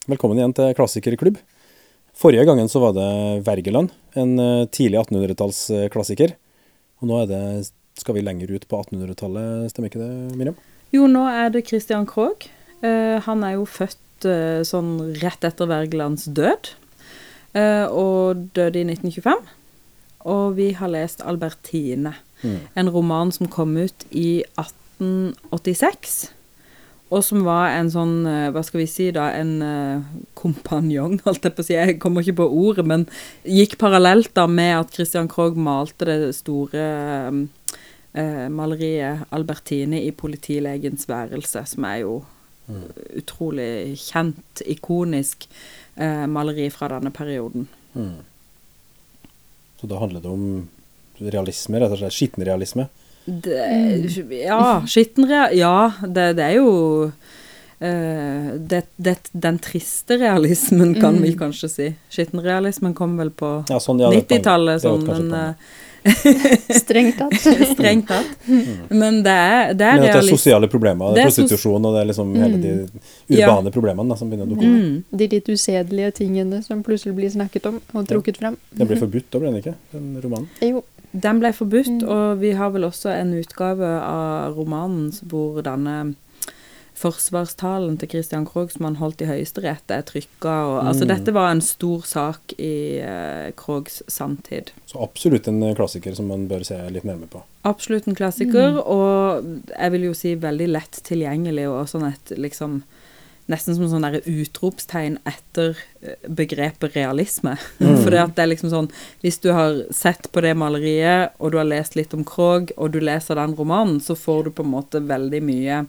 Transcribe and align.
Velkommen 0.10 0.42
igjen 0.42 0.56
til 0.58 0.74
Klassikerklubb. 0.74 1.38
Forrige 2.18 2.48
gangen 2.50 2.66
så 2.66 2.82
var 2.82 2.98
det 2.98 3.06
Wergeland, 3.46 3.94
en 4.18 4.34
eh, 4.42 4.66
tidlig 4.74 5.04
1800-tallsklassiker. 5.04 6.34
Og 7.04 7.14
nå 7.14 7.22
er 7.22 7.28
det, 7.30 7.70
skal 8.02 8.18
vi 8.18 8.26
lenger 8.26 8.58
ut 8.58 8.66
på 8.66 8.82
1800-tallet, 8.82 9.70
stemmer 9.70 9.94
ikke 9.94 10.02
det, 10.02 10.14
Miriam? 10.34 10.58
Jo, 10.96 11.06
nå 11.06 11.30
er 11.30 11.54
det 11.54 11.68
Christian 11.70 12.10
Krogh. 12.10 12.50
Uh, 12.82 13.22
han 13.22 13.46
er 13.46 13.54
jo 13.60 13.70
født 13.70 14.26
uh, 14.26 14.66
sånn 14.66 15.14
rett 15.22 15.46
etter 15.46 15.70
Wergelands 15.70 16.26
død, 16.26 16.74
uh, 17.54 17.86
og 17.94 18.50
døde 18.58 18.82
i 18.82 18.88
1925. 18.90 19.62
Og 20.30 20.56
vi 20.60 20.72
har 20.78 20.92
lest 20.92 21.24
Albertine, 21.26 22.16
en 22.76 22.90
roman 22.92 23.32
som 23.32 23.48
kom 23.52 23.76
ut 23.78 24.06
i 24.12 24.44
1886. 24.60 26.32
Og 27.14 27.22
som 27.22 27.44
var 27.46 27.76
en 27.76 27.92
sånn, 27.94 28.14
eh, 28.26 28.50
hva 28.54 28.64
skal 28.66 28.82
vi 28.82 28.88
si 28.90 29.10
da, 29.14 29.28
en 29.38 29.52
eh, 29.62 30.06
kompanjong, 30.40 31.20
holdt 31.28 31.46
jeg 31.46 31.56
på 31.56 31.62
å 31.62 31.68
si. 31.68 31.76
Jeg 31.78 32.00
kommer 32.02 32.26
ikke 32.26 32.40
på 32.42 32.48
ordet, 32.66 32.86
men 32.90 33.06
gikk 33.46 33.78
parallelt 33.82 34.34
da 34.38 34.48
med 34.50 34.80
at 34.80 34.96
Christian 34.98 35.30
Krogh 35.30 35.60
malte 35.60 36.08
det 36.10 36.34
store 36.40 36.88
eh, 38.18 38.48
maleriet 38.50 39.28
Albertine 39.36 40.02
i 40.02 40.10
politilegens 40.16 41.06
værelse, 41.10 41.66
som 41.70 41.86
er 41.90 42.02
jo 42.02 42.22
utrolig 43.20 43.98
kjent, 44.00 44.62
ikonisk 44.72 45.48
eh, 46.00 46.26
maleri 46.32 46.70
fra 46.72 46.88
denne 46.96 47.12
perioden. 47.14 47.68
Så 49.84 49.88
da 49.92 49.98
handler 50.00 50.22
det 50.24 50.30
om 50.32 50.70
realisme, 51.20 51.76
rett 51.82 51.92
og 51.92 51.98
slett. 52.00 52.16
Skitten 52.16 52.46
realisme. 52.48 52.86
Det, 53.26 53.58
ja, 54.46 54.84
skittenrea... 54.88 55.50
Ja, 55.52 55.92
det, 56.08 56.30
det 56.40 56.46
er 56.46 56.54
jo 56.62 56.70
uh, 57.12 58.48
det, 58.56 58.86
det, 58.96 59.18
Den 59.32 59.60
triste 59.60 60.16
realismen, 60.24 60.96
kan 61.04 61.20
vi 61.20 61.34
kanskje 61.36 61.70
si. 61.74 61.90
Skittenrealismen 62.16 62.96
kom 62.96 63.18
vel 63.20 63.34
på 63.36 63.52
Ja, 63.68 63.82
sånn, 63.84 64.00
ja, 64.00 64.08
det 64.08 64.22
er 64.22 64.24
et 64.24 64.32
poeng. 64.32 64.40
90-tallet, 64.40 64.80
er 64.80 64.86
sånn, 64.88 65.04
men 65.04 65.28
poeng. 65.36 65.60
Strengt 66.84 67.18
tatt. 67.18 67.36
Strengt 67.74 68.08
tatt. 68.08 68.48
Men 68.90 69.22
det 69.26 69.34
er, 69.34 69.74
det 69.74 69.88
er 69.88 70.00
Men 70.00 70.06
at 70.08 70.16
det 70.18 70.22
er 70.24 70.30
sosiale 70.30 70.68
problemer. 70.72 71.14
Det 71.14 71.16
Det 71.16 71.24
er 71.24 71.30
prostitusjon, 71.32 71.86
og 71.86 71.96
det 71.96 72.02
er 72.04 72.10
liksom 72.12 72.34
hele 72.36 72.62
de 72.64 72.74
Ja. 73.34 73.48
urbane 73.48 73.72
problemene 73.74 74.10
da, 74.10 74.16
som 74.20 74.30
begynner 74.32 74.48
å 74.48 74.54
dukke 74.54 74.68
opp. 74.68 74.80
Mm. 74.80 75.20
De 75.24 75.28
litt 75.36 75.50
usedelige 75.54 76.12
tingene 76.24 76.64
som 76.66 76.84
plutselig 76.84 77.16
blir 77.16 77.30
snakket 77.34 77.66
om 77.72 77.80
og 77.94 78.08
trukket 78.10 78.38
frem. 78.42 78.58
Den 78.76 78.88
ble 78.90 78.98
forbudt, 79.00 79.30
da 79.32 79.40
ble 79.40 79.52
den 79.54 79.62
ikke? 79.64 79.76
Den 79.94 80.10
romanen. 80.24 80.50
Jo. 80.62 80.84
Den 81.14 81.40
ble 81.40 81.52
forbudt, 81.54 82.02
Mm. 82.02 82.10
og 82.10 82.40
vi 82.42 82.52
har 82.58 82.72
vel 82.74 82.84
også 82.88 83.12
en 83.14 83.34
utgave 83.38 83.86
av 84.02 84.56
romanen 84.58 85.12
hvor 85.30 85.62
denne 85.62 86.16
forsvarstalen 87.04 87.98
til 88.00 88.10
Christian 88.14 88.46
Krogh 88.48 88.72
som 88.74 88.88
han 88.88 88.98
holdt 89.02 89.22
i 89.26 89.28
Høyesterett, 89.30 89.92
er 89.92 90.06
trykka. 90.08 90.54
Og, 90.70 90.78
altså, 90.88 91.04
Mm. 91.06 91.12
dette 91.14 91.34
var 91.36 91.52
en 91.52 91.62
stor 91.62 92.02
sak 92.08 92.56
i 92.58 93.02
uh, 93.04 93.52
Krogs 93.60 94.02
samtid. 94.08 94.72
Så 94.88 95.02
absolutt 95.04 95.48
en 95.48 95.62
eh, 95.64 95.76
klassiker 95.76 96.16
som 96.16 96.28
man 96.32 96.48
bør 96.48 96.64
se 96.68 96.80
litt 96.92 97.04
nærmere 97.08 97.30
på. 97.36 97.44
Absolutt 97.68 98.08
en 98.08 98.16
klassiker, 98.16 98.80
og 98.84 99.44
jeg 99.72 99.92
vil 99.92 100.10
jo 100.10 100.14
si 100.18 100.36
veldig 100.36 100.68
lett 100.74 101.00
tilgjengelig, 101.08 101.70
og 101.72 101.88
sånn 101.92 102.10
et 102.12 102.38
liksom 102.38 102.84
Nesten 103.52 103.76
som 103.76 103.90
sånn 103.92 104.06
utropstegn 104.24 105.18
etter 105.28 105.76
eh, 106.00 106.16
begrepet 106.32 106.96
realisme. 106.96 107.58
For 108.04 108.08
det 108.14 108.40
er 108.40 108.48
liksom 108.48 108.70
sånn 108.72 108.88
Hvis 109.20 109.42
du 109.44 109.50
har 109.52 109.82
sett 109.92 110.30
på 110.32 110.44
det 110.46 110.54
maleriet, 110.56 111.36
og 111.40 111.52
du 111.52 111.58
har 111.60 111.68
lest 111.68 111.98
litt 112.00 112.14
om 112.16 112.24
Krogh, 112.24 112.72
og 112.78 112.94
du 112.94 113.02
leser 113.04 113.36
den 113.36 113.56
romanen, 113.58 114.00
så 114.00 114.16
får 114.16 114.46
du 114.48 114.52
på 114.56 114.64
en 114.64 114.72
måte 114.72 115.04
veldig 115.04 115.42
mye 115.44 115.82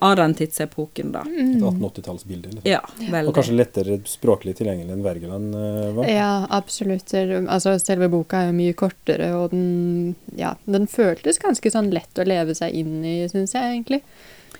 av 0.00 0.16
den 0.16 0.34
tidsepoken, 0.34 1.12
da. 1.12 1.22
Et 1.28 1.60
1880-tallsbilde. 1.60 2.54
Liksom. 2.56 2.70
Ja, 2.70 2.80
Og 3.22 3.34
kanskje 3.36 3.56
lettere 3.58 3.98
språklig 4.08 4.56
tilgjengelig 4.58 4.94
enn 4.96 5.04
Wergeland 5.04 5.54
uh, 5.54 5.86
var. 5.98 6.10
Ja, 6.10 6.32
absolutt. 6.56 7.12
Altså, 7.14 7.76
selve 7.82 8.08
boka 8.12 8.40
er 8.40 8.50
jo 8.50 8.58
mye 8.58 8.76
kortere, 8.78 9.30
og 9.36 9.54
den, 9.54 10.16
ja, 10.40 10.54
den 10.64 10.88
føltes 10.90 11.40
ganske 11.42 11.72
sånn 11.72 11.92
lett 11.94 12.20
å 12.20 12.28
leve 12.28 12.56
seg 12.56 12.76
inn 12.80 13.00
i, 13.04 13.16
syns 13.32 13.56
jeg 13.56 13.74
egentlig. 13.76 14.02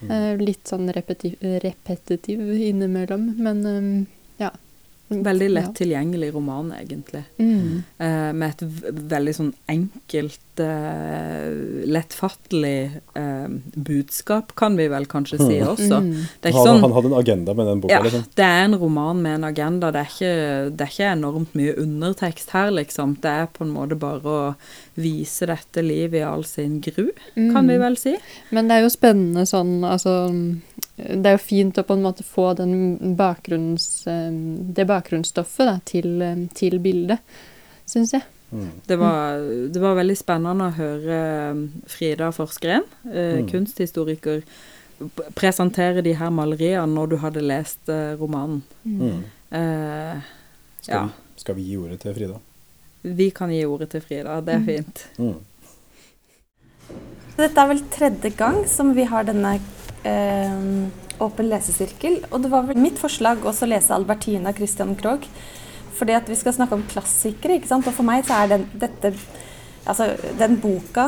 Eh, 0.00 0.36
litt 0.40 0.64
sånn 0.70 0.88
repeti 0.96 1.34
repetitiv 1.40 2.40
innimellom, 2.40 3.26
men 3.36 3.60
ja. 3.66 4.19
Veldig 5.10 5.48
lett 5.50 5.64
Ja. 5.66 5.72
tilgjengelig 5.74 6.32
roman, 6.34 6.72
egentlig. 6.72 7.24
Mm. 7.38 7.82
Eh, 7.98 8.32
med 8.32 8.48
et 8.50 8.60
veldig 9.10 9.32
sånn 9.34 9.52
enkelt, 9.68 10.38
eh, 10.62 11.48
lettfattelig 11.90 12.90
eh, 13.16 13.48
budskap, 13.74 14.54
kan 14.54 14.76
vi 14.78 14.86
vel 14.92 15.06
kanskje 15.10 15.38
si 15.40 15.58
også. 15.64 15.98
Mm. 16.02 16.12
Det 16.40 16.50
er 16.50 16.52
ikke 16.54 16.62
han, 16.62 16.68
sånn 16.68 16.84
han 16.86 16.94
hadde 16.96 17.10
en 17.10 17.18
agenda 17.18 17.54
med 17.58 17.66
den 17.70 17.80
boka. 17.82 17.94
ja, 17.96 18.02
liksom. 18.06 18.24
det 18.38 18.44
er 18.46 18.64
en 18.68 18.78
roman 18.78 19.22
med 19.24 19.34
en 19.40 19.44
agenda. 19.50 19.90
Det 19.94 20.04
er, 20.04 20.12
ikke, 20.14 20.76
det 20.76 20.86
er 20.86 20.94
ikke 20.94 21.10
enormt 21.16 21.54
mye 21.58 21.74
undertekst 21.82 22.50
her, 22.54 22.70
liksom. 22.70 23.16
Det 23.20 23.34
er 23.42 23.46
på 23.52 23.66
en 23.66 23.74
måte 23.74 23.98
bare 23.98 24.22
å 24.22 24.54
vise 25.00 25.46
dette 25.48 25.82
livet 25.82 26.20
i 26.20 26.26
all 26.26 26.44
sin 26.44 26.80
gru, 26.84 27.10
kan 27.34 27.66
vi 27.66 27.74
Mm. 27.74 27.80
vel 27.80 27.96
si. 27.96 28.16
Men 28.50 28.68
det 28.68 28.76
er 28.78 28.82
jo 28.82 28.90
spennende 28.94 29.46
sånn, 29.48 29.80
altså 29.82 30.30
Det 31.00 31.26
er 31.30 31.36
jo 31.36 31.42
fint 31.42 31.78
å 31.80 31.84
på 31.86 31.94
en 31.96 32.02
måte 32.04 32.24
få 32.26 32.50
den 32.58 33.14
bakgrunns, 33.18 34.06
eh, 34.10 34.30
det 34.76 34.86
bakgrunnsstoffet 34.90 35.66
da, 35.68 35.78
til, 35.84 36.20
eh, 36.22 36.44
til 36.54 36.78
bildet, 36.82 37.18
syns 37.86 38.12
jeg. 38.16 38.22
Mm. 38.50 38.68
Det 38.86 38.96
var, 38.98 39.38
det 39.70 39.78
var 39.80 39.94
veldig 39.94 40.16
spennende 40.18 40.66
å 40.70 40.74
høre 40.74 41.18
eh, 41.52 41.60
Frida 41.86 42.32
Forskeren, 42.34 42.84
eh, 43.12 43.40
Mm. 43.40 43.48
kunsthistoriker, 43.52 44.42
presentere 45.34 46.02
de 46.04 46.12
her 46.18 46.30
maleriene 46.30 46.92
når 46.92 47.08
du 47.08 47.16
hadde 47.22 47.40
lest 47.46 47.88
eh, 47.88 48.16
romanen. 48.20 48.62
Mm. 48.84 49.22
Eh, 49.52 50.20
Skal, 50.80 50.94
ja. 50.94 51.04
vi, 51.06 51.40
skal 51.40 51.54
vi 51.56 51.62
gi 51.70 51.76
ordet 51.76 52.00
til 52.02 52.14
Frida? 52.14 52.40
Vi 53.02 53.30
kan 53.30 53.48
gi 53.54 53.62
ordet 53.64 53.90
til 53.94 54.00
Frida, 54.04 54.40
det 54.44 54.54
er 54.58 54.66
fint. 54.66 55.06
Mm. 55.18 55.38
Dette 57.38 57.62
er 57.62 57.70
vel 57.70 57.80
tredje 57.94 58.30
gang 58.36 58.58
som 58.68 58.90
vi 58.96 59.04
har 59.08 59.24
denne 59.24 59.54
eh, 59.56 59.89
åpen 60.00 61.50
lesesirkel. 61.50 62.20
Og 62.30 62.44
det 62.44 62.50
var 62.52 62.68
vel 62.68 62.80
mitt 62.80 63.00
forslag 63.00 63.44
også 63.44 63.66
å 63.66 63.72
lese 63.72 63.92
Albertina 63.92 64.54
Christian 64.56 64.94
Krogh. 64.96 65.26
Fordi 65.98 66.16
at 66.16 66.28
vi 66.30 66.38
skal 66.38 66.54
snakke 66.56 66.78
om 66.78 66.86
klassikere, 66.88 67.58
ikke 67.58 67.68
sant. 67.68 67.88
Og 67.88 67.96
for 67.96 68.08
meg 68.08 68.24
så 68.28 68.40
er 68.40 68.54
den, 68.54 68.68
dette 68.80 69.14
Altså, 69.88 70.10
den 70.36 70.58
boka 70.60 71.06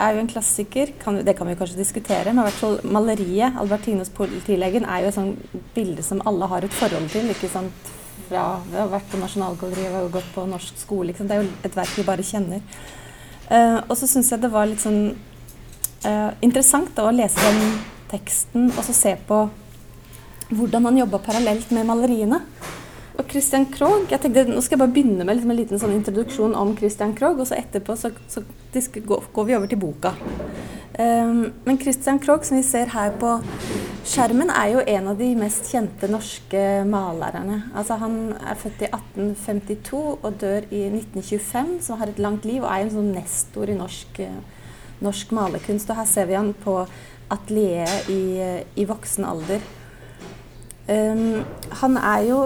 er 0.00 0.14
jo 0.14 0.22
en 0.22 0.28
klassiker. 0.28 0.92
Kan, 1.00 1.20
det 1.24 1.36
kan 1.38 1.48
vi 1.48 1.56
kanskje 1.58 1.78
diskutere, 1.78 2.32
men 2.32 2.42
i 2.42 2.48
hvert 2.48 2.60
fall 2.60 2.76
maleriet, 2.84 3.56
Albertinos 3.60 4.12
politilegen, 4.12 4.84
er 4.84 5.04
jo 5.04 5.10
et 5.10 5.16
sånt 5.16 5.54
bilde 5.74 6.04
som 6.04 6.20
alle 6.28 6.48
har 6.52 6.66
et 6.66 6.76
forhold 6.76 7.08
til. 7.12 7.30
ikke 7.32 7.48
sant? 7.52 7.92
Fra, 8.28 8.44
vi 8.68 8.78
har 8.78 8.90
vært 8.92 9.08
på 9.10 9.20
Nasjonalgalleriet, 9.20 9.88
vi 9.88 9.98
har 9.98 10.12
gått 10.12 10.28
på 10.34 10.46
norsk 10.48 10.78
skole. 10.80 11.10
Ikke 11.10 11.22
sant? 11.22 11.32
Det 11.32 11.38
er 11.38 11.42
jo 11.44 11.54
et 11.68 11.80
verk 11.80 11.96
vi 11.96 12.06
bare 12.06 12.26
kjenner. 12.26 12.64
Uh, 13.50 13.80
og 13.88 13.96
så 13.98 14.06
syns 14.06 14.30
jeg 14.30 14.44
det 14.44 14.52
var 14.52 14.68
litt 14.70 14.84
sånn 14.84 15.00
uh, 16.04 16.30
interessant 16.44 16.92
da, 16.94 17.08
å 17.08 17.14
lese 17.14 17.40
den 17.48 17.64
teksten 18.10 18.70
og 18.74 18.84
så 18.86 18.96
se 18.96 19.16
på 19.28 19.44
hvordan 20.50 20.88
han 20.88 21.00
jobba 21.04 21.20
parallelt 21.22 21.70
med 21.74 21.86
maleriene. 21.86 22.40
Og 23.20 23.28
Christian 23.28 23.66
Krogh, 23.68 24.06
jeg 24.08 24.22
tenkte 24.22 24.46
Nå 24.48 24.62
skal 24.64 24.78
jeg 24.78 24.82
bare 24.84 24.94
begynne 24.94 25.26
med 25.26 25.36
liksom 25.36 25.52
en 25.52 25.58
liten 25.58 25.80
sånn 25.82 25.96
introduksjon 25.98 26.54
om 26.56 26.72
Christian 26.78 27.12
Krogh, 27.16 27.42
og 27.42 27.48
så 27.50 27.58
etterpå 27.58 27.96
så, 27.98 28.12
så 28.30 28.42
går, 28.72 29.44
vi 29.44 29.56
over 29.58 29.68
til 29.68 29.80
boka. 29.82 30.14
Um, 31.00 31.50
men 31.66 31.78
Christian 31.80 32.18
Krogh, 32.22 32.46
som 32.46 32.56
vi 32.58 32.64
ser 32.66 32.90
her 32.94 33.12
på 33.20 33.34
skjermen, 34.08 34.50
er 34.54 34.72
jo 34.72 34.84
en 34.94 35.10
av 35.12 35.20
de 35.20 35.28
mest 35.38 35.68
kjente 35.70 36.08
norske 36.10 36.62
malerne. 36.88 37.60
Altså, 37.74 37.98
han 38.00 38.16
er 38.40 38.58
født 38.62 38.86
i 38.86 38.88
1852 38.88 40.00
og 40.16 40.40
dør 40.40 40.66
i 40.70 40.86
1925, 40.88 41.76
så 41.86 42.00
har 42.00 42.10
et 42.10 42.24
langt 42.24 42.48
liv 42.48 42.64
og 42.64 42.70
er 42.72 42.86
en 42.86 42.94
sånn 42.94 43.12
nestor 43.14 43.70
i 43.70 43.76
norsk, 43.78 44.22
norsk 45.04 45.36
malerkunst. 45.36 45.92
Og 45.92 46.00
her 46.00 46.08
ser 46.08 46.30
vi 46.30 46.40
han 46.40 46.54
på 46.64 46.80
atelieret 47.30 48.10
i, 48.12 48.22
i 48.80 48.86
voksen 48.88 49.26
alder. 49.28 49.62
Um, 50.90 51.44
han 51.82 51.96
er 52.00 52.26
jo 52.26 52.40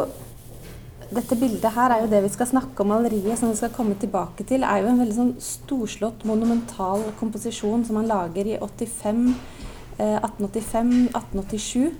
dette 1.15 1.37
bildet 1.39 1.75
her 1.77 1.93
er 1.93 2.03
jo 2.03 2.11
det 2.11 2.23
vi 2.25 2.33
skal 2.33 2.49
snakke 2.49 2.83
om 2.83 2.91
maleriet, 2.91 3.39
som 3.39 3.51
vi 3.51 3.59
skal 3.59 3.73
komme 3.75 3.97
tilbake 4.01 4.47
til, 4.49 4.65
er 4.67 4.83
jo 4.83 4.91
en 4.91 5.01
veldig 5.03 5.17
sånn 5.17 5.33
storslått, 5.43 6.25
monumental 6.29 7.05
komposisjon 7.21 7.85
som 7.87 8.01
han 8.01 8.09
lager 8.11 8.49
i 8.51 8.57
85, 8.59 9.27
eh, 9.99 10.17
1885, 10.19 10.95
1887. 11.13 11.93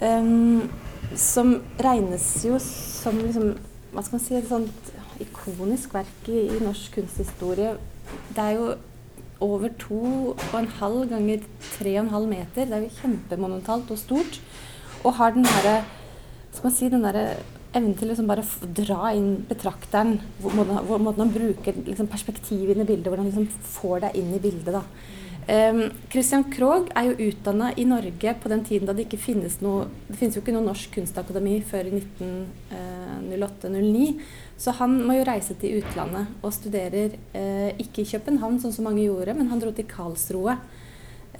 Um, 0.00 0.70
som 1.16 1.56
regnes 1.82 2.24
jo 2.46 2.56
som 2.62 3.18
liksom, 3.18 3.52
hva 3.92 4.04
skal 4.04 4.16
man 4.16 4.22
si, 4.24 4.36
et 4.38 4.48
sånt 4.48 4.92
ikonisk 5.20 5.94
verk 5.94 6.30
i, 6.30 6.46
i 6.54 6.60
norsk 6.62 6.94
kunsthistorie. 6.96 7.74
Det 8.30 8.44
er 8.44 8.56
jo 8.56 8.70
over 9.40 9.72
to 9.80 10.00
og 10.34 10.58
en 10.58 10.68
halv 10.80 11.06
ganger 11.10 11.46
tre 11.72 11.94
og 11.96 12.04
en 12.04 12.12
halv 12.14 12.28
meter. 12.30 12.66
Det 12.68 12.76
er 12.76 12.84
jo 12.84 12.98
kjempemonumentalt 13.00 13.90
og 13.90 13.98
stort. 13.98 14.40
Og 15.04 15.16
har 15.16 15.32
den 15.36 15.48
herre 15.48 15.80
skal 16.50 16.66
man 16.66 16.74
si, 16.76 16.90
den 16.90 17.06
derre 17.06 17.24
evnen 17.70 17.94
til 17.94 18.10
liksom 18.10 18.26
bare 18.26 18.44
dra 18.74 19.12
inn 19.14 19.44
betrakteren, 19.46 20.18
hvor 20.42 20.56
måten, 20.56 21.22
han 21.22 21.32
bruker 21.32 21.76
liksom 21.86 22.10
perspektiv 22.10 22.72
inn 22.72 22.82
i 22.82 22.88
bildet, 22.88 23.06
hvordan 23.06 23.28
han 23.28 23.30
liksom 23.30 23.66
får 23.76 24.06
deg 24.06 24.18
inn 24.18 24.32
i 24.34 24.42
bildet. 24.42 24.74
da. 24.74 24.82
Um, 25.50 25.80
Christian 26.12 26.44
Krogh 26.52 26.90
er 26.94 27.08
jo 27.08 27.30
utdanna 27.30 27.72
i 27.80 27.86
Norge 27.88 28.34
på 28.42 28.50
den 28.52 28.60
tiden 28.66 28.86
da 28.86 28.94
det 28.94 29.06
ikke 29.08 29.18
finnes 29.18 29.56
noe 29.64 29.86
Det 30.06 30.18
finnes 30.20 30.36
jo 30.36 30.42
ikke 30.44 30.52
noe 30.54 30.66
norsk 30.66 30.92
kunstakademi 30.94 31.56
før 31.66 31.88
i 31.88 31.94
1908-09. 33.22 34.06
Så 34.60 34.74
han 34.80 34.96
må 35.06 35.16
jo 35.16 35.26
reise 35.28 35.56
til 35.60 35.80
utlandet 35.80 36.42
og 36.44 36.54
studerer 36.56 37.16
eh, 37.36 37.70
ikke 37.80 38.04
i 38.04 38.10
København, 38.10 38.60
sånn 38.62 38.74
som 38.76 38.88
mange 38.88 39.06
gjorde, 39.06 39.36
men 39.38 39.50
han 39.52 39.62
dro 39.62 39.72
til 39.76 39.88
Karlsroe. 39.90 40.56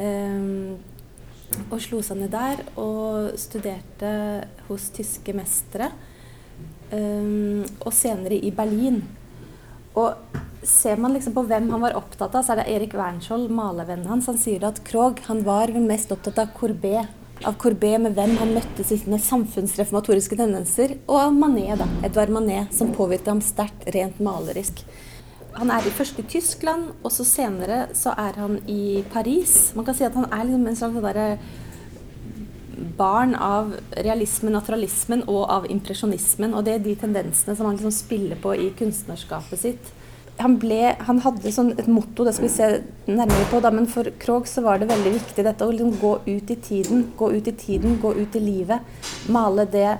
Eh, 0.01 0.47
og 1.67 1.81
slo 1.83 1.99
seg 2.07 2.21
ned 2.21 2.31
der 2.31 2.63
og 2.79 3.33
studerte 3.41 4.13
hos 4.69 4.91
tyske 4.95 5.35
mestere. 5.37 5.91
Eh, 6.91 7.67
og 7.85 7.93
senere 7.95 8.39
i 8.39 8.53
Berlin. 8.55 9.03
Og 9.99 10.15
ser 10.63 11.01
man 11.01 11.15
liksom 11.15 11.35
på 11.35 11.45
hvem 11.49 11.71
han 11.73 11.83
var 11.83 11.97
opptatt 11.99 12.35
av, 12.35 12.45
så 12.45 12.55
er 12.55 12.63
det 12.63 12.73
Erik 12.75 12.95
Wernskjold, 12.99 13.49
malervennen 13.55 14.09
hans. 14.11 14.29
Han 14.31 14.39
sier 14.41 14.65
at 14.69 14.83
Krogh 14.87 15.23
han 15.29 15.43
var 15.47 15.73
mest 15.81 16.13
opptatt 16.15 16.39
av 16.43 16.53
Courbet. 16.57 17.20
Av 17.41 17.55
Courbet 17.57 17.97
med 18.05 18.13
hvem 18.19 18.35
han 18.37 18.51
møtte 18.53 18.85
sine 18.85 19.17
samfunnsreformatoriske 19.25 20.37
tendenser. 20.37 20.99
Og 21.07 21.17
av 21.23 21.33
Manet, 21.33 21.79
da. 21.81 21.87
Edvard 22.05 22.33
Manet, 22.35 22.75
som 22.77 22.93
påvirket 22.93 23.31
ham 23.33 23.41
sterkt 23.45 23.87
rent 23.95 24.21
malerisk. 24.21 24.83
Han 25.57 25.73
er 25.73 25.89
først 25.97 26.21
i 26.21 26.27
Tyskland, 26.29 26.91
og 27.01 27.15
så 27.15 27.25
senere 27.25 27.87
så 27.97 28.13
er 28.13 28.37
han 28.37 28.59
i 28.69 29.01
Paris. 29.13 29.73
Man 29.75 29.89
kan 29.89 29.97
si 29.97 30.05
at 30.05 30.19
han 30.19 30.29
er 30.29 30.45
liksom 30.45 30.69
en 30.69 30.79
slags 30.83 30.99
sånn 30.99 31.09
derre 31.09 31.31
barn 33.01 33.33
av 33.35 33.73
realismen, 34.05 34.53
naturalismen 34.53 35.25
og 35.25 35.47
av 35.49 35.71
impresjonismen. 35.73 36.53
Og 36.53 36.69
det 36.69 36.77
er 36.77 36.85
de 36.85 36.97
tendensene 37.01 37.57
som 37.57 37.71
han 37.71 37.81
liksom 37.81 37.97
spiller 37.97 38.37
på 38.41 38.53
i 38.53 38.69
kunstnerskapet 38.77 39.65
sitt. 39.65 39.91
Han, 40.41 40.57
ble, 40.63 40.95
han 41.07 41.21
hadde 41.25 41.53
sånn 41.53 41.75
et 41.77 41.89
motto, 41.91 42.25
det 42.25 42.35
skal 42.37 42.47
vi 42.47 42.53
se 42.55 42.69
nærmere 43.11 43.49
på, 43.51 43.61
da, 43.61 43.73
men 43.75 43.89
for 43.91 44.09
Krog 44.23 44.49
så 44.49 44.65
var 44.65 44.81
det 44.81 44.89
veldig 44.91 45.13
viktig 45.19 45.45
dette 45.45 45.67
å 45.67 45.75
liksom 45.75 45.99
gå 46.01 46.15
ut 46.27 46.51
i 46.53 46.57
tiden. 46.57 47.07
Gå 47.19 47.31
ut 47.37 47.51
i 47.51 47.57
tiden, 47.67 47.99
gå 48.03 48.15
ut 48.17 48.37
i 48.39 48.43
livet. 48.45 49.05
Male 49.33 49.67
det 49.71 49.91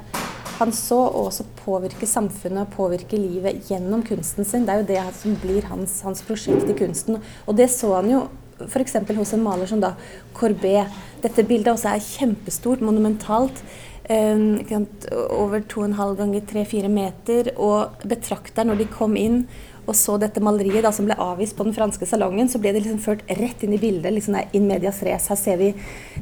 han 0.61 0.73
så, 0.77 0.99
og 1.07 1.31
også 1.31 1.47
påvirke 1.63 2.09
samfunnet 2.09 2.67
og 2.67 2.75
påvirke 2.77 3.19
livet 3.21 3.71
gjennom 3.71 4.03
kunsten 4.07 4.45
sin. 4.45 4.67
Det 4.69 4.75
er 4.75 4.83
jo 4.83 4.91
det 4.91 5.05
som 5.17 5.37
blir 5.41 5.69
hans, 5.71 6.01
hans 6.05 6.21
prosjekt 6.27 6.69
i 6.69 6.77
kunsten. 6.77 7.21
Og 7.47 7.57
det 7.57 7.71
så 7.73 7.95
han 7.97 8.11
jo 8.13 8.27
f.eks. 8.67 8.99
hos 9.17 9.33
en 9.33 9.45
maler 9.45 9.69
som 9.71 9.81
da 9.81 9.95
Corbet. 10.37 10.91
Dette 11.25 11.45
bildet 11.49 11.73
også 11.73 11.95
er 11.95 12.05
kjempestort, 12.05 12.85
monumentalt. 12.85 13.63
Over 14.11 15.61
2,5 15.71 16.17
ganger 16.19 16.47
3-4 16.53 16.89
meter. 16.91 17.53
Og 17.57 18.07
betrakteren, 18.11 18.73
når 18.73 18.83
de 18.83 18.89
kom 18.91 19.19
inn 19.19 19.45
og 19.91 19.97
så 19.97 20.15
dette 20.21 20.43
maleriet 20.45 20.85
da, 20.85 20.93
som 20.95 21.09
ble 21.09 21.17
avvist 21.19 21.57
på 21.59 21.65
den 21.67 21.75
franske 21.75 22.07
salongen, 22.07 22.49
så 22.49 22.61
ble 22.63 22.71
det 22.75 22.85
liksom 22.85 23.01
ført 23.03 23.25
rett 23.41 23.65
inn 23.67 23.75
i 23.75 23.81
bildet. 23.81 24.13
liksom 24.15 24.37
der, 24.37 24.47
in 24.55 24.69
medias 24.69 25.01
res. 25.03 25.27
Her 25.33 25.39
ser 25.41 25.59
vi 25.59 25.73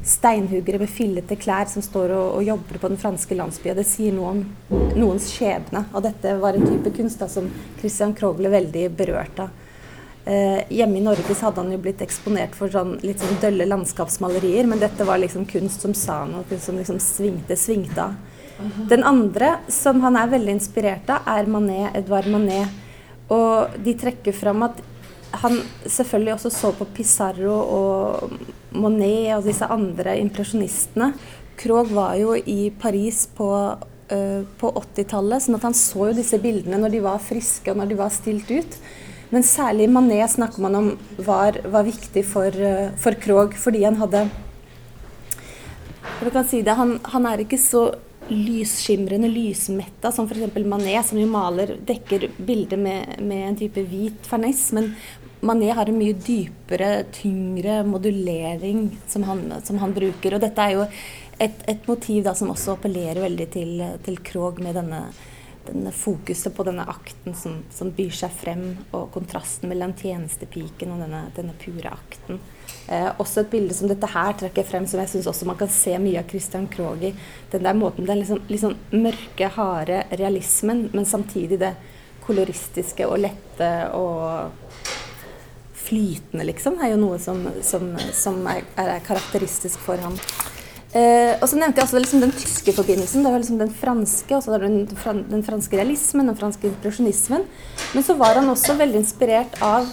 steinhuggere 0.01 0.79
med 0.81 0.89
fillete 0.89 1.37
klær 1.37 1.69
som 1.69 1.85
står 1.85 2.15
og, 2.15 2.39
og 2.39 2.47
jobber 2.47 2.81
på 2.81 2.89
den 2.89 3.01
franske 3.01 3.37
landsbyen. 3.37 3.77
Det 3.77 3.85
sier 3.85 4.15
noe 4.15 4.33
om 4.33 4.43
noens 4.97 5.29
skjebne. 5.35 5.85
Og 5.93 6.05
dette 6.07 6.33
var 6.41 6.57
en 6.57 6.65
type 6.65 6.95
kunst 6.97 7.21
da, 7.21 7.29
som 7.29 7.51
Christian 7.81 8.15
Krogle 8.17 8.49
veldig 8.53 8.89
berørte 8.97 9.45
av. 9.45 9.58
Eh, 10.25 10.59
hjemme 10.69 10.99
i 10.99 11.03
Norge 11.03 11.35
så 11.35 11.47
hadde 11.47 11.63
han 11.63 11.71
jo 11.73 11.79
blitt 11.81 12.01
eksponert 12.03 12.57
for 12.57 12.71
sånn, 12.73 12.97
litt 13.05 13.21
sånn 13.23 13.39
dølle 13.41 13.65
landskapsmalerier, 13.69 14.67
men 14.69 14.81
dette 14.81 15.07
var 15.07 15.21
liksom 15.21 15.47
kunst 15.49 15.85
som 15.85 15.95
sa 15.97 16.21
noe, 16.29 16.45
kunst 16.49 16.69
som 16.69 16.77
liksom 16.77 16.99
svingte, 17.03 17.57
svingte 17.57 18.09
av. 18.09 18.19
Den 18.91 19.05
andre 19.07 19.53
som 19.71 20.01
han 20.03 20.17
er 20.19 20.31
veldig 20.33 20.57
inspirert 20.57 21.09
av, 21.13 21.27
er 21.31 21.47
Manet, 21.47 21.93
Edvard 21.95 22.27
Manet. 22.27 22.73
Og 23.31 23.77
de 23.85 23.93
trekker 23.95 24.35
fram 24.35 24.65
at 24.67 24.81
han 25.43 25.59
selvfølgelig 25.85 26.33
også 26.33 26.51
så 26.51 26.71
på 26.75 26.87
Pissarro 26.97 27.55
og 27.55 28.33
Monet 28.75 29.35
og 29.37 29.45
disse 29.47 29.67
andre 29.69 30.17
impresjonistene. 30.19 31.13
Krogh 31.59 31.93
var 31.93 32.17
jo 32.19 32.33
i 32.35 32.71
Paris 32.81 33.25
på, 33.35 33.49
uh, 33.77 34.41
på 34.59 34.73
80-tallet, 34.81 35.45
sånn 35.45 35.59
at 35.59 35.67
han 35.69 35.77
så 35.77 36.09
jo 36.09 36.17
disse 36.17 36.39
bildene 36.41 36.81
når 36.81 36.95
de 36.95 37.05
var 37.05 37.23
friske 37.23 37.71
og 37.71 37.79
når 37.79 37.93
de 37.93 37.99
var 37.99 38.15
stilt 38.15 38.51
ut. 38.51 38.79
Men 39.29 39.45
særlig 39.45 39.89
Manet 39.93 40.31
snakker 40.33 40.61
man 40.65 40.75
om 40.75 40.91
var, 41.17 41.59
var 41.69 41.85
viktig 41.85 42.23
for, 42.25 42.49
uh, 42.49 42.89
for 42.97 43.17
Krog, 43.21 43.57
fordi 43.59 43.83
han 43.85 43.99
hadde 44.01 44.27
kan 46.33 46.47
si 46.47 46.61
det, 46.61 46.75
han, 46.75 46.97
han 47.03 47.25
er 47.29 47.43
ikke 47.43 47.59
så 47.61 47.83
lysskimrende, 48.29 49.29
lysmetta, 49.31 50.11
som 50.11 50.27
f.eks. 50.27 50.57
Manet, 50.65 51.05
som 51.05 51.17
jo 51.19 51.27
maler, 51.29 51.77
dekker 51.85 52.27
bildet 52.37 52.79
med, 52.79 53.15
med, 53.21 53.45
en 53.47 53.57
type 53.57 53.83
hvit 53.89 54.27
ferniss. 54.27 54.69
Men 54.75 54.91
Manet 55.45 55.75
har 55.77 55.89
en 55.89 55.97
mye 55.97 56.13
dypere, 56.13 57.05
tyngre 57.15 57.81
modulering 57.87 58.89
som 59.07 59.25
han, 59.29 59.47
som 59.63 59.79
han 59.81 59.95
bruker. 59.95 60.35
Og 60.35 60.43
dette 60.43 60.65
er 60.65 60.75
jo 60.75 60.85
et, 61.39 61.63
et 61.71 61.89
motiv 61.89 62.25
da, 62.27 62.35
som 62.37 62.51
også 62.53 62.75
appellerer 62.75 63.23
veldig 63.23 63.49
til, 63.55 63.73
til 64.05 64.21
Krog 64.25 64.61
med 64.63 64.77
denne, 64.77 65.05
denne 65.69 65.91
fokuset 65.95 66.55
på 66.55 66.65
denne 66.67 66.85
akten 66.89 67.35
som, 67.37 67.59
som, 67.73 67.91
byr 67.95 68.13
seg 68.15 68.33
frem, 68.35 68.63
og 68.91 69.09
kontrasten 69.15 69.71
mellom 69.71 69.93
tjenestepiken 69.97 70.93
og 70.95 71.03
denne, 71.05 71.25
denne 71.37 71.55
pure 71.61 71.93
akten. 71.93 72.41
Eh, 72.89 73.09
også 73.21 73.43
et 73.43 73.51
bilde 73.53 73.75
som 73.77 73.89
dette 73.89 74.09
her 74.09 74.33
trekker 74.39 74.67
frem, 74.67 74.87
som 74.89 75.01
jeg 75.03 75.13
syns 75.13 75.29
også 75.29 75.47
man 75.49 75.59
kan 75.59 75.71
se 75.73 75.95
mye 76.01 76.21
av 76.21 76.29
Christian 76.29 76.67
Krohg 76.71 77.05
i. 77.09 77.13
Den 77.53 77.65
der 77.67 77.77
måten, 77.77 78.07
den 78.09 78.21
liksom, 78.23 78.43
liksom 78.49 78.75
mørke, 78.91 79.51
harde 79.55 80.03
realismen, 80.11 80.87
men 80.93 81.07
samtidig 81.09 81.61
det 81.61 81.73
koloristiske 82.25 83.07
og 83.09 83.21
lette 83.23 83.69
og 83.97 84.51
flytende, 85.89 86.45
liksom, 86.45 86.77
er 86.83 86.93
jo 86.93 87.01
noe 87.01 87.17
som, 87.21 87.41
som, 87.65 87.91
som 88.13 88.41
er, 88.51 88.65
er, 88.77 88.99
karakteristisk 89.05 89.81
for 89.81 90.01
ham. 90.03 90.17
Eh, 90.89 91.35
og 91.37 91.45
så 91.45 91.59
nevnte 91.59 91.77
jeg 91.77 91.85
også 91.85 92.01
liksom 92.01 92.23
den 92.23 92.33
tyske 92.33 92.73
forbindelsen. 92.73 93.21
Det 93.25 93.31
var 93.31 93.43
liksom 93.43 93.61
den 93.61 93.73
franske, 93.81 94.35
og 94.35 94.43
så 94.43 94.57
den, 94.57 94.81
den, 95.29 95.45
franske 95.45 95.77
realismen, 95.77 96.31
den 96.31 96.39
franske 96.39 96.71
impresjonismen. 96.71 97.45
Men 97.93 98.05
så 98.05 98.17
var 98.17 98.39
han 98.41 98.49
også 98.49 98.77
veldig 98.79 99.03
inspirert 99.03 99.59
av 99.61 99.89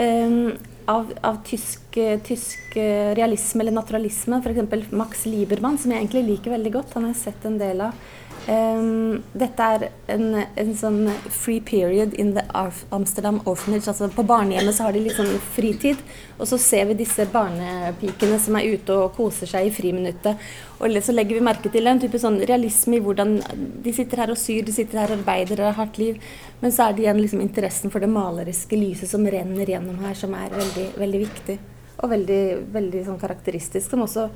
eh, 0.00 0.56
av, 0.90 1.12
av 1.22 1.38
tysk, 1.46 1.89
tysk, 2.26 2.76
realisme 3.18 3.64
eller 3.64 3.74
naturalisme. 3.76 4.40
F.eks. 4.44 4.90
Max 4.92 5.26
Liebermann, 5.26 5.78
som 5.78 5.92
jeg 5.92 6.04
egentlig 6.04 6.26
liker 6.28 6.56
veldig 6.56 6.74
godt. 6.78 6.96
Han 6.96 7.08
har 7.08 7.14
jeg 7.14 7.22
sett 7.24 7.46
en 7.48 7.60
del 7.60 7.86
av. 7.88 8.10
Um, 8.48 9.20
dette 9.36 9.62
er 9.62 9.82
en, 10.10 10.30
en, 10.40 10.70
sånn 10.74 11.02
free 11.28 11.60
period 11.60 12.14
in 12.18 12.32
the 12.34 12.42
Amsterdam 12.90 13.40
Orphanage. 13.44 13.84
altså 13.90 14.08
På 14.08 14.24
barnehjemmet 14.26 14.74
så 14.74 14.86
har 14.86 14.96
de 14.96 15.02
litt 15.04 15.18
sånn 15.18 15.34
fritid. 15.52 16.00
Og 16.38 16.48
så 16.48 16.58
ser 16.58 16.88
vi 16.88 16.96
disse 17.02 17.26
barnepikene 17.30 18.38
som 18.40 18.56
er 18.56 18.70
ute 18.72 18.96
og 18.96 19.12
koser 19.18 19.50
seg 19.50 19.68
i 19.68 19.74
friminuttet. 19.74 20.40
Og 20.80 20.96
så 21.04 21.14
legger 21.14 21.36
vi 21.36 21.44
merke 21.44 21.72
til 21.72 21.90
en 21.90 22.00
type 22.00 22.18
sånn 22.18 22.40
realisme 22.48 22.96
i 22.96 23.02
hvordan 23.04 23.36
de 23.84 23.94
sitter 23.94 24.24
her 24.24 24.32
og 24.32 24.40
syr, 24.40 24.64
de 24.64 24.74
sitter 24.74 25.02
her 25.02 25.12
og 25.12 25.20
arbeider 25.20 25.60
og 25.60 25.68
har 25.68 25.78
hardt 25.82 26.00
liv. 26.00 26.22
Men 26.62 26.72
så 26.72 26.88
er 26.88 26.96
det 26.96 27.04
igjen 27.04 27.20
liksom 27.20 27.44
interessen 27.44 27.92
for 27.92 28.00
det 28.00 28.10
maleriske 28.10 28.80
lyset 28.80 29.12
som 29.12 29.28
renner 29.28 29.68
gjennom 29.68 30.00
her, 30.06 30.16
som 30.16 30.32
er 30.38 30.56
veldig, 30.56 30.88
veldig 30.98 31.22
viktig. 31.28 31.58
Og 32.00 32.10
veldig, 32.12 32.42
veldig 32.72 33.06
sånn 33.06 33.20
karakteristisk, 33.20 33.92
som 33.92 34.04
også 34.06 34.28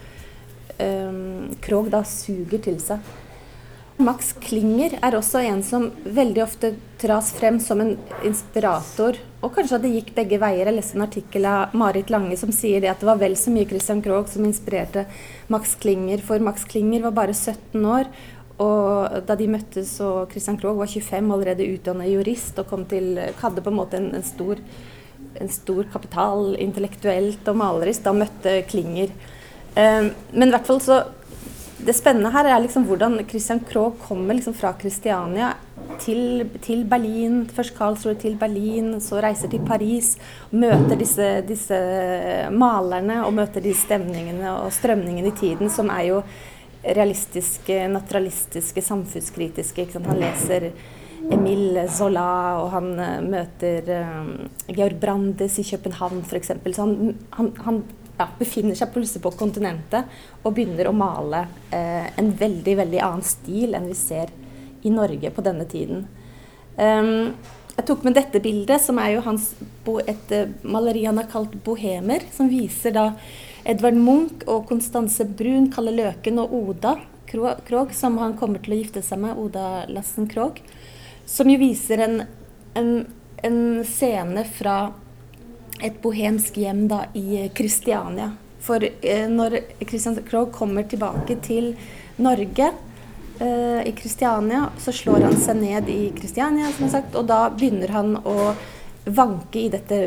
um, 0.78 1.52
Krog 1.64 1.90
da 1.92 2.02
suger 2.08 2.60
til 2.64 2.80
seg. 2.82 3.14
Max 3.94 4.32
Klinger 4.42 4.96
er 5.06 5.14
også 5.14 5.38
en 5.46 5.60
som 5.62 5.84
veldig 6.02 6.42
ofte 6.42 6.72
tras 6.98 7.28
frem 7.36 7.60
som 7.62 7.78
en 7.80 7.92
inspirator. 8.26 9.20
Og 9.38 9.52
kanskje 9.54 9.76
at 9.78 9.84
det 9.84 9.92
gikk 9.92 10.10
begge 10.16 10.40
veier. 10.42 10.66
Jeg 10.66 10.74
leste 10.74 10.98
en 10.98 11.04
artikkel 11.04 11.46
av 11.46 11.76
Marit 11.78 12.10
Lange 12.10 12.34
som 12.40 12.50
sier 12.52 12.82
det 12.82 12.90
at 12.90 13.04
det 13.04 13.06
var 13.06 13.20
vel 13.20 13.36
så 13.38 13.54
mye 13.54 13.68
Christian 13.70 14.02
Krogh 14.02 14.26
som 14.32 14.46
inspirerte 14.48 15.06
Max 15.52 15.76
Klinger. 15.78 16.24
For 16.26 16.42
Max 16.42 16.66
Klinger 16.66 17.06
var 17.06 17.14
bare 17.20 17.36
17 17.36 17.86
år. 17.86 18.10
Og 18.62 19.14
da 19.26 19.34
de 19.38 19.48
møttes 19.50 19.96
og 20.02 20.30
Christian 20.30 20.58
Krogh 20.58 20.78
var 20.78 20.90
25, 20.90 21.30
allerede 21.34 21.70
utdannet 21.74 22.10
jurist 22.12 22.58
og 22.62 22.68
kom 22.70 22.84
til, 22.90 23.18
hadde 23.40 23.62
på 23.62 23.72
en 23.72 23.78
måte 23.78 23.98
en, 23.98 24.12
en, 24.14 24.26
stor, 24.26 24.62
en 25.40 25.50
stor, 25.52 25.84
kapital 25.92 26.54
intellektuelt 26.62 27.46
og 27.50 27.58
malerisk, 27.60 28.04
da 28.06 28.14
møtte 28.16 28.56
Klinger. 28.70 29.12
Um, 29.74 30.10
men 30.32 30.48
i 30.48 30.54
hvert 30.54 30.68
fall 30.68 30.82
så 30.82 31.02
det 31.84 31.92
spennende 31.96 32.30
her 32.32 32.46
er 32.48 32.62
liksom 32.62 32.86
hvordan 32.88 33.18
Christian 33.28 33.60
Krogh 33.68 33.98
kommer 34.06 34.36
liksom 34.36 34.54
fra 34.56 34.70
Kristiania 34.78 35.50
til, 36.00 36.46
til, 36.64 36.84
Berlin. 36.88 37.42
Først 37.52 37.74
Karlsruhe 37.76 38.16
til 38.20 38.38
Berlin, 38.40 38.94
så 39.04 39.20
reiser 39.20 39.50
til 39.52 39.64
Paris. 39.66 40.14
Møter 40.50 40.96
disse, 40.96 41.28
disse, 41.48 41.78
malerne 42.54 43.20
og 43.26 43.34
møter 43.36 43.64
de 43.64 43.74
stemningene 43.76 44.54
og 44.62 44.72
strømningene 44.72 45.32
i 45.32 45.38
tiden 45.40 45.72
som 45.72 45.92
er 45.92 46.08
jo 46.08 46.22
realistiske, 46.84 47.82
naturalistiske, 47.88 48.84
samfunnskritiske. 48.84 49.88
Han 49.98 50.20
leser 50.20 50.70
Emile 51.32 51.86
Zola, 51.88 52.28
og 52.60 52.70
han 52.74 52.90
uh, 52.98 53.20
møter 53.24 53.88
uh, 53.88 54.28
Georg 54.68 54.98
Brandes 55.00 55.58
i 55.60 55.66
København 55.68 56.24
f.eks. 56.26 56.52
Så 56.66 56.84
han, 56.84 57.14
han, 57.38 57.52
han 57.64 57.82
ja, 58.18 58.28
befinner 58.38 58.76
seg 58.78 58.92
plutselig 58.94 59.22
på 59.24 59.34
kontinentet 59.38 60.10
og 60.42 60.54
begynner 60.54 60.88
å 60.88 60.96
male 60.96 61.46
eh, 61.74 62.06
en 62.20 62.30
veldig 62.38 62.76
veldig 62.78 63.00
annen 63.02 63.26
stil 63.26 63.74
enn 63.74 63.88
vi 63.90 63.96
ser 63.98 64.30
i 64.84 64.92
Norge 64.92 65.32
på 65.34 65.44
denne 65.44 65.66
tiden. 65.70 66.04
Um, 66.76 67.32
jeg 67.74 67.86
tok 67.88 68.04
med 68.06 68.14
dette 68.14 68.42
bildet, 68.42 68.82
som 68.82 69.00
er 69.02 69.16
jo 69.16 69.24
hans, 69.24 69.48
et 70.06 70.34
uh, 70.36 70.52
maleri 70.62 71.06
han 71.08 71.18
har 71.18 71.30
kalt 71.30 71.56
'Bohemer', 71.64 72.28
som 72.34 72.50
viser 72.50 72.94
da 72.94 73.08
Edvard 73.66 73.98
Munch 73.98 74.44
og 74.46 74.68
Constanse 74.68 75.26
Brun, 75.26 75.70
Kalle 75.72 75.94
Løken 75.96 76.38
og 76.42 76.54
Oda 76.54 76.98
Krog, 77.26 77.94
som 77.96 78.18
han 78.20 78.36
kommer 78.38 78.62
til 78.62 78.76
å 78.76 78.78
gifte 78.78 79.02
seg 79.02 79.22
med, 79.24 79.38
Oda 79.40 79.86
Lassen 79.90 80.28
Krog, 80.30 80.60
som 81.26 81.50
jo 81.50 81.58
viser 81.60 82.04
en, 82.04 82.22
en, 82.74 82.92
en 83.42 83.60
scene 83.84 84.44
fra 84.58 84.78
et 85.82 85.96
bohemsk 86.02 86.56
hjem 86.60 86.86
da 86.88 87.04
i 87.18 87.48
Kristiania. 87.54 88.32
For 88.64 88.84
eh, 88.84 89.26
når 89.28 89.58
Christian 89.84 90.16
Krogh 90.24 90.52
kommer 90.54 90.86
tilbake 90.88 91.36
til 91.44 91.74
Norge 92.16 92.70
eh, 93.40 93.80
i 93.88 93.92
Kristiania, 93.96 94.68
så 94.80 94.94
slår 94.94 95.26
han 95.26 95.36
seg 95.40 95.60
ned 95.60 95.90
i 95.92 96.12
Kristiania, 96.16 96.70
som 96.78 96.88
sagt, 96.92 97.16
og 97.18 97.28
da 97.28 97.48
begynner 97.52 97.92
han 97.92 98.16
å 98.24 98.54
vanke 99.04 99.60
i 99.60 99.68
dette 99.68 99.98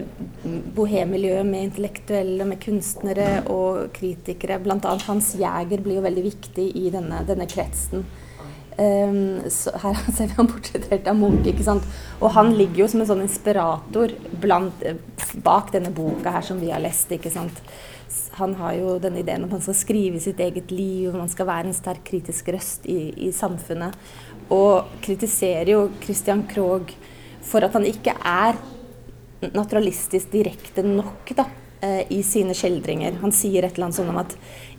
bohemmiljøet 0.74 1.46
med 1.46 1.68
intellektuelle, 1.68 2.48
med 2.50 2.62
kunstnere 2.64 3.44
og 3.54 3.92
kritikere. 3.94 4.58
Annet 4.58 5.06
Hans 5.06 5.36
Jæger 5.38 5.84
blir 5.86 6.00
jo 6.00 6.08
veldig 6.08 6.24
viktig 6.26 6.72
i 6.82 6.90
denne, 6.94 7.22
denne 7.28 7.46
kretsen. 7.50 8.08
Um, 8.78 9.42
her 9.82 9.96
ser 10.16 10.28
vi 10.28 10.38
han 10.38 10.50
portrettert 10.52 11.08
av 11.10 11.18
Munch. 11.18 11.48
ikke 11.50 11.66
sant? 11.66 11.86
Og 12.22 12.32
han 12.36 12.54
ligger 12.58 12.84
jo 12.84 12.90
som 12.92 13.02
en 13.02 13.10
sånn 13.10 13.26
inspirator 13.26 14.14
blant, 14.42 14.86
bak 15.44 15.72
denne 15.74 15.90
boka 15.94 16.36
her 16.36 16.46
som 16.46 16.62
vi 16.62 16.70
har 16.74 16.84
lest. 16.84 17.12
ikke 17.12 17.34
sant? 17.34 17.62
Han 18.38 18.54
har 18.60 18.78
jo 18.78 18.96
denne 19.02 19.24
ideen 19.24 19.44
om 19.44 19.50
at 19.50 19.58
man 19.58 19.66
skal 19.66 19.80
skrive 19.82 20.22
sitt 20.24 20.40
eget 20.40 20.72
liv, 20.72 21.10
og 21.10 21.20
man 21.24 21.32
skal 21.32 21.50
være 21.50 21.72
en 21.72 21.76
sterk 21.78 22.06
kritisk 22.08 22.54
røst 22.54 22.86
i, 22.86 23.12
i 23.28 23.34
samfunnet. 23.36 23.98
Og 24.54 24.94
kritiserer 25.04 25.74
jo 25.74 25.88
Christian 26.04 26.46
Krogh 26.48 26.94
for 27.48 27.66
at 27.66 27.74
han 27.76 27.88
ikke 27.88 28.14
er 28.22 28.60
naturalistisk 29.54 30.32
direkte 30.32 30.84
nok 30.86 31.34
da, 31.38 31.48
eh, 31.82 32.06
i 32.14 32.22
sine 32.24 32.56
skildringer. 32.58 33.20
Han 33.22 33.34
sier 33.36 33.66
et 33.66 33.76
eller 33.76 33.90
annet 33.90 34.00
sånn 34.00 34.14
om 34.14 34.22
at 34.22 34.38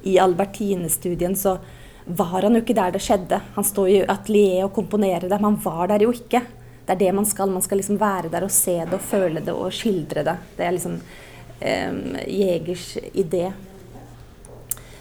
i 0.08 0.16
Albertine-studien 0.22 1.36
så 1.38 1.58
var 2.08 2.42
han 2.42 2.56
jo 2.56 2.62
ikke 2.62 2.76
der 2.76 2.94
det 2.94 3.02
skjedde. 3.04 3.40
Han 3.54 3.66
står 3.66 3.88
i 3.92 3.98
atelier 4.08 4.64
og 4.66 4.74
komponerer 4.76 5.28
det, 5.28 5.36
men 5.36 5.50
han 5.52 5.60
var 5.64 5.90
der 5.92 6.06
jo 6.06 6.12
ikke. 6.14 6.40
Det 6.86 6.94
er 6.94 7.00
det 7.02 7.14
man 7.14 7.26
skal. 7.28 7.52
Man 7.52 7.64
skal 7.64 7.82
liksom 7.82 8.00
være 8.00 8.30
der 8.32 8.46
og 8.46 8.52
se 8.54 8.78
det 8.80 8.96
og 8.96 9.04
føle 9.04 9.42
det 9.44 9.52
og 9.54 9.72
skildre 9.76 10.24
det. 10.24 10.36
Det 10.56 10.64
er 10.64 10.76
liksom 10.76 10.94
eh, 11.60 11.98
Jegers 12.32 12.94
idé. 13.12 13.50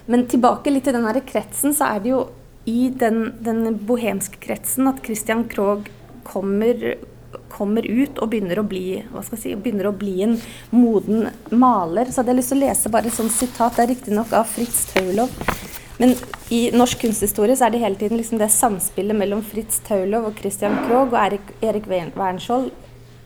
Men 0.07 0.27
tilbake 0.27 0.71
litt 0.71 0.87
til 0.87 0.95
den 0.95 1.07
her 1.07 1.19
kretsen, 1.27 1.75
så 1.75 1.93
er 1.93 2.03
det 2.03 2.11
jo 2.11 2.25
i 2.67 2.89
den, 2.91 3.37
den 3.43 3.77
bohemske 3.87 4.39
kretsen 4.43 4.89
at 4.91 4.99
Christian 5.03 5.45
Krogh 5.47 5.87
kommer, 6.27 6.97
kommer 7.51 7.87
ut 7.87 8.19
og 8.19 8.31
begynner 8.31 8.59
å, 8.59 8.67
bli, 8.67 8.99
si, 9.39 9.55
begynner 9.55 9.87
å 9.87 9.95
bli 9.95 10.15
en 10.27 10.35
moden 10.75 11.29
maler. 11.55 12.11
Så 12.11 12.21
hadde 12.21 12.35
jeg 12.35 12.41
lyst 12.41 12.51
til 12.55 12.59
å 12.59 12.65
lese 12.65 12.91
bare 12.91 13.11
et 13.11 13.15
sånt 13.15 13.35
sitat. 13.35 13.79
Det 13.79 13.85
er 13.85 13.93
riktignok 13.95 14.35
av 14.35 14.47
Fritz 14.51 14.89
Taulov. 14.91 15.31
Men 15.97 16.13
i 16.53 16.67
norsk 16.77 17.01
kunsthistorie 17.01 17.55
så 17.57 17.67
er 17.67 17.73
det 17.73 17.81
hele 17.81 17.97
tiden 17.97 18.19
liksom 18.19 18.37
det 18.37 18.51
samspillet 18.53 19.17
mellom 19.17 19.41
Fritz 19.45 19.79
Taulov 19.87 20.29
og 20.29 20.37
Christian 20.37 20.77
Krogh 20.85 21.09
og 21.09 21.17
Erik, 21.17 21.53
Erik 21.65 21.87
Wernskjold 21.89 22.69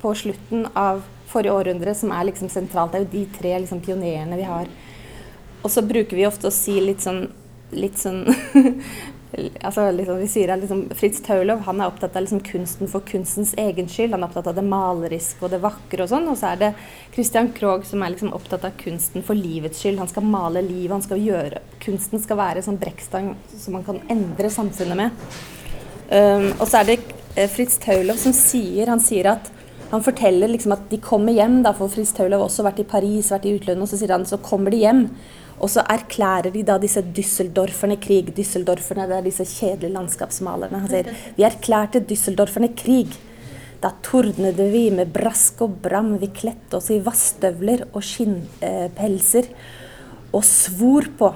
på 0.02 0.14
slutten 0.18 0.66
av 0.78 1.04
forrige 1.32 1.56
århundre 1.56 1.94
som 1.96 2.14
er 2.16 2.30
liksom 2.30 2.50
sentralt. 2.52 2.94
Det 2.94 3.02
er 3.02 3.06
jo 3.06 3.12
de 3.12 3.26
tre 3.38 3.54
liksom 3.60 3.84
pionerene 3.84 4.40
vi 4.40 4.48
har. 4.48 4.72
Og 5.62 5.72
så 5.72 5.84
bruker 5.86 6.18
vi 6.18 6.28
ofte 6.28 6.50
å 6.50 6.56
si 6.56 6.80
litt 6.82 7.04
sånn, 7.04 7.26
litt 7.76 8.00
sånn 8.00 8.24
altså, 9.38 9.92
liksom, 9.92 10.18
vi 10.20 10.28
sier 10.28 10.52
at 10.52 10.60
liksom, 10.60 10.84
Fritz 10.98 11.22
Taulov 11.24 11.64
han 11.68 11.80
er 11.82 11.92
opptatt 11.92 12.16
av 12.16 12.26
liksom, 12.26 12.42
kunsten 12.46 12.90
for 12.92 13.06
kunstens 13.08 13.54
egen 13.60 13.88
skyld. 13.92 14.16
Han 14.16 14.26
er 14.26 14.30
opptatt 14.30 14.50
av 14.52 14.58
det 14.58 14.66
maleriske 14.68 15.46
og 15.46 15.54
det 15.54 15.62
vakre 15.64 16.06
og 16.06 16.12
sånn. 16.12 16.28
Og 16.32 16.38
så 16.40 16.52
er 16.52 16.62
det 16.62 16.72
Christian 17.14 17.52
Krogh 17.56 17.88
som 17.88 18.04
er 18.04 18.14
liksom, 18.16 18.34
opptatt 18.36 18.68
av 18.68 18.76
kunsten 18.82 19.26
for 19.28 19.40
livets 19.40 19.82
skyld. 19.84 20.02
Han 20.02 20.12
skal 20.12 20.28
male 20.28 20.64
livet, 20.66 20.96
han 20.98 21.06
skal 21.06 21.22
gjøre 21.22 21.64
Kunsten 21.82 22.22
skal 22.22 22.38
være 22.38 22.62
sånn 22.62 22.78
brekkstang 22.82 23.32
som 23.58 23.74
man 23.74 23.86
kan 23.88 23.98
endre 24.12 24.52
samfunnet 24.54 25.00
med. 25.00 25.24
Um, 26.12 26.52
og 26.60 26.68
så 26.68 26.82
er 26.82 26.92
det 26.92 26.98
uh, 27.38 27.48
Fritz 27.50 27.78
Taulov 27.82 28.18
som 28.20 28.34
sier 28.36 28.90
Han 28.92 29.00
sier 29.00 29.30
at 29.32 29.48
han 29.92 30.04
forteller 30.04 30.52
liksom 30.52 30.72
at 30.76 30.84
de 30.92 31.00
kommer 31.04 31.36
hjem, 31.36 31.58
da, 31.66 31.74
for 31.76 31.92
Fritz 31.92 32.14
Taulov 32.16 32.40
har 32.40 32.48
også 32.48 32.64
vært 32.64 32.84
i 32.84 32.88
Paris, 32.88 33.32
vært 33.34 33.48
i 33.50 33.56
utlandet, 33.58 33.84
og 33.84 33.90
så 33.92 33.98
sier 34.00 34.14
han 34.14 34.24
så 34.28 34.40
kommer 34.44 34.72
de 34.72 34.80
hjem. 34.86 35.02
Og 35.62 35.70
så 35.70 35.84
erklærer 35.94 36.50
de 36.54 36.64
da 36.66 36.78
disse 36.82 37.04
Düsseldorferne 37.06 38.00
krig. 38.02 38.32
Düsseldorferne 38.34 39.06
det 39.10 39.18
er 39.20 39.28
disse 39.28 39.46
kjedelige 39.46 39.94
landskapsmalerne. 39.94 40.80
Han 40.82 40.90
sier 40.90 41.12
vi 41.38 41.46
erklærte 41.46 42.02
Düsseldorferne 42.02 42.72
krig. 42.78 43.14
Da 43.82 43.94
tordnet 44.06 44.58
vi 44.58 44.88
med 44.94 45.14
brask 45.14 45.62
og 45.66 45.78
bram. 45.84 46.16
Vi 46.22 46.32
kledde 46.34 46.78
oss 46.78 46.90
i 46.94 47.00
vassstøvler 47.06 47.88
og 47.92 48.02
skinnpelser. 48.06 49.54
og 50.32 50.46
svor 50.48 51.10
på 51.20 51.28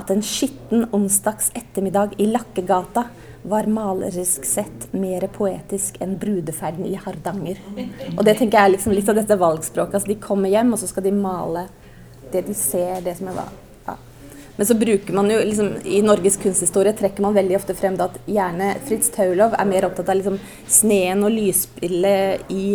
at 0.00 0.10
en 0.10 0.22
skitten 0.24 0.86
onsdags 0.96 1.50
ettermiddag 1.58 2.14
i 2.16 2.28
Lakkegata 2.30 3.04
var 3.42 3.68
malerisk 3.68 4.46
sett 4.48 4.86
mer 4.96 5.26
poetisk 5.32 5.98
enn 6.00 6.16
brudeferden 6.20 6.86
i 6.88 6.96
Hardanger. 6.96 7.60
Og 8.16 8.24
det 8.24 8.38
tenker 8.38 8.58
jeg 8.58 8.64
er 8.64 8.74
liksom 8.76 8.96
litt 8.96 9.08
av 9.12 9.20
dette 9.20 9.36
valgspråket. 9.40 9.98
Altså, 9.98 10.12
de 10.12 10.20
kommer 10.20 10.52
hjem, 10.52 10.72
og 10.72 10.80
så 10.80 10.88
skal 10.88 11.04
de 11.04 11.12
male 11.16 11.66
det 12.32 12.46
de 12.48 12.54
ser, 12.56 13.00
det 13.04 13.18
som 13.18 13.32
er. 13.32 13.59
Men 14.60 14.66
så 14.66 14.74
bruker 14.74 15.12
man 15.12 15.30
jo 15.30 15.38
liksom, 15.38 15.70
I 15.84 16.02
Norges 16.02 16.34
kunsthistorie 16.36 16.92
trekker 16.92 17.24
man 17.24 17.32
veldig 17.32 17.54
ofte 17.56 17.72
frem 17.72 17.94
at 18.04 18.18
gjerne 18.28 18.74
Fritz 18.84 19.08
Taulov 19.14 19.54
er 19.56 19.68
mer 19.70 19.86
opptatt 19.88 20.10
av 20.12 20.18
liksom, 20.18 20.36
sneen 20.68 21.24
og 21.24 21.32
lysspillet 21.32 22.52
i, 22.52 22.66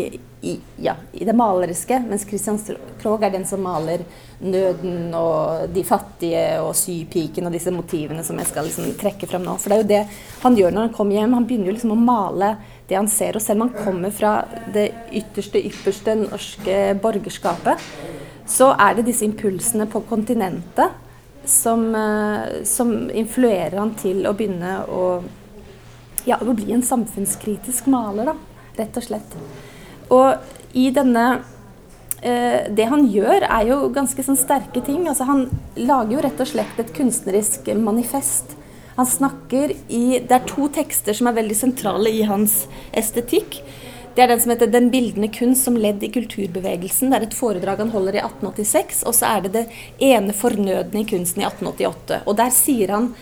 i, 0.42 0.56
ja, 0.82 0.96
i, 1.14 1.22
det 1.30 1.36
maleriske, 1.38 2.00
mens 2.08 2.26
Christian 2.26 2.58
Krogh 3.04 3.28
er 3.28 3.36
den 3.36 3.46
som 3.46 3.62
maler 3.62 4.02
nøden 4.42 5.14
og 5.14 5.70
de 5.78 5.86
fattige 5.86 6.58
og 6.64 6.74
sypiken 6.82 7.46
og 7.46 7.54
disse 7.54 7.76
motivene 7.78 8.26
som 8.26 8.42
jeg 8.42 8.50
skal 8.50 8.66
liksom, 8.66 8.90
trekke 9.06 9.30
frem 9.30 9.46
nå. 9.46 9.54
For 9.62 9.70
det 9.70 9.78
er 9.78 9.86
jo 9.86 9.92
det 9.94 10.42
han 10.42 10.58
gjør 10.58 10.74
når 10.74 10.90
han 10.90 10.98
kommer 10.98 11.20
hjem. 11.20 11.38
Han 11.38 11.46
begynner 11.46 11.70
jo 11.70 11.78
liksom 11.78 11.94
å 11.94 12.02
male 12.02 12.54
det 12.90 12.98
han 12.98 13.14
ser. 13.14 13.38
Og 13.38 13.46
selv 13.46 13.62
om 13.62 13.68
han 13.70 13.86
kommer 13.86 14.10
fra 14.24 14.40
det 14.74 14.90
ytterste, 15.22 15.62
ypperste 15.70 16.18
norske 16.26 16.84
borgerskapet, 17.06 17.90
så 18.50 18.74
er 18.74 18.98
det 18.98 19.12
disse 19.14 19.30
impulsene 19.30 19.86
på 19.86 20.02
kontinentet 20.10 21.05
som, 21.50 21.96
eh, 21.96 22.64
som 22.64 23.10
influerer 23.12 23.78
han 23.78 23.94
til 24.00 24.26
å 24.26 24.34
begynne 24.34 24.78
å, 24.90 25.24
ja, 26.26 26.38
å 26.42 26.54
bli 26.54 26.74
en 26.74 26.86
samfunnskritisk 26.86 27.88
maler, 27.92 28.32
da, 28.32 28.36
rett 28.78 28.98
og 28.98 29.08
slett. 29.08 29.38
Og 30.14 30.76
i 30.76 30.90
denne 30.94 31.26
eh, 32.22 32.68
Det 32.74 32.86
han 32.90 33.08
gjør, 33.08 33.46
er 33.48 33.68
jo 33.70 33.90
ganske 33.94 34.24
sånn 34.26 34.38
sterke 34.40 34.82
ting. 34.84 35.08
Altså, 35.08 35.28
han 35.30 35.48
lager 35.76 36.18
jo 36.18 36.24
rett 36.26 36.42
og 36.42 36.50
slett 36.50 36.80
et 36.82 36.94
kunstnerisk 36.96 37.70
manifest. 37.78 38.56
Han 38.96 39.06
snakker 39.06 39.76
i 39.92 40.20
Det 40.20 40.32
er 40.32 40.48
to 40.48 40.70
tekster 40.74 41.14
som 41.14 41.28
er 41.30 41.38
veldig 41.38 41.58
sentrale 41.58 42.12
i 42.12 42.24
hans 42.28 42.64
estetikk. 42.96 43.60
Det 44.16 44.24
er 44.24 44.30
den 44.32 44.40
som 44.40 44.52
heter 44.54 44.68
'Den 44.72 44.90
bildende 44.92 45.28
kunst 45.28 45.64
som 45.64 45.76
ledd 45.76 46.04
i 46.04 46.08
kulturbevegelsen'. 46.08 47.10
Det 47.12 47.18
er 47.18 47.24
et 47.24 47.34
foredrag 47.34 47.78
han 47.78 47.90
holder 47.90 48.16
i 48.16 48.22
1886, 48.24 49.04
og 49.04 49.14
så 49.14 49.26
er 49.26 49.42
det 49.42 49.52
det 49.52 49.68
ene 50.00 50.32
fornødne 50.32 51.02
i 51.02 51.04
kunsten 51.04 51.42
i 51.42 51.46
1888. 51.46 52.22
Og 52.26 52.38
der 52.38 52.50
sier 52.50 52.92
han 52.92 53.14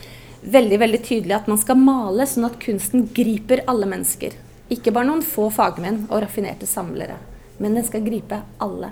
veldig 0.44 0.80
veldig 0.80 1.02
tydelig 1.04 1.36
at 1.36 1.48
man 1.48 1.58
skal 1.58 1.76
male 1.76 2.28
sånn 2.28 2.46
at 2.46 2.60
kunsten 2.60 3.10
griper 3.12 3.64
alle 3.68 3.86
mennesker. 3.86 4.34
Ikke 4.70 4.94
bare 4.94 5.08
noen 5.08 5.24
få 5.26 5.50
fagmenn 5.50 6.08
og 6.12 6.22
raffinerte 6.22 6.68
samlere, 6.68 7.18
men 7.58 7.74
den 7.74 7.84
skal 7.84 8.06
gripe 8.06 8.44
alle. 8.60 8.92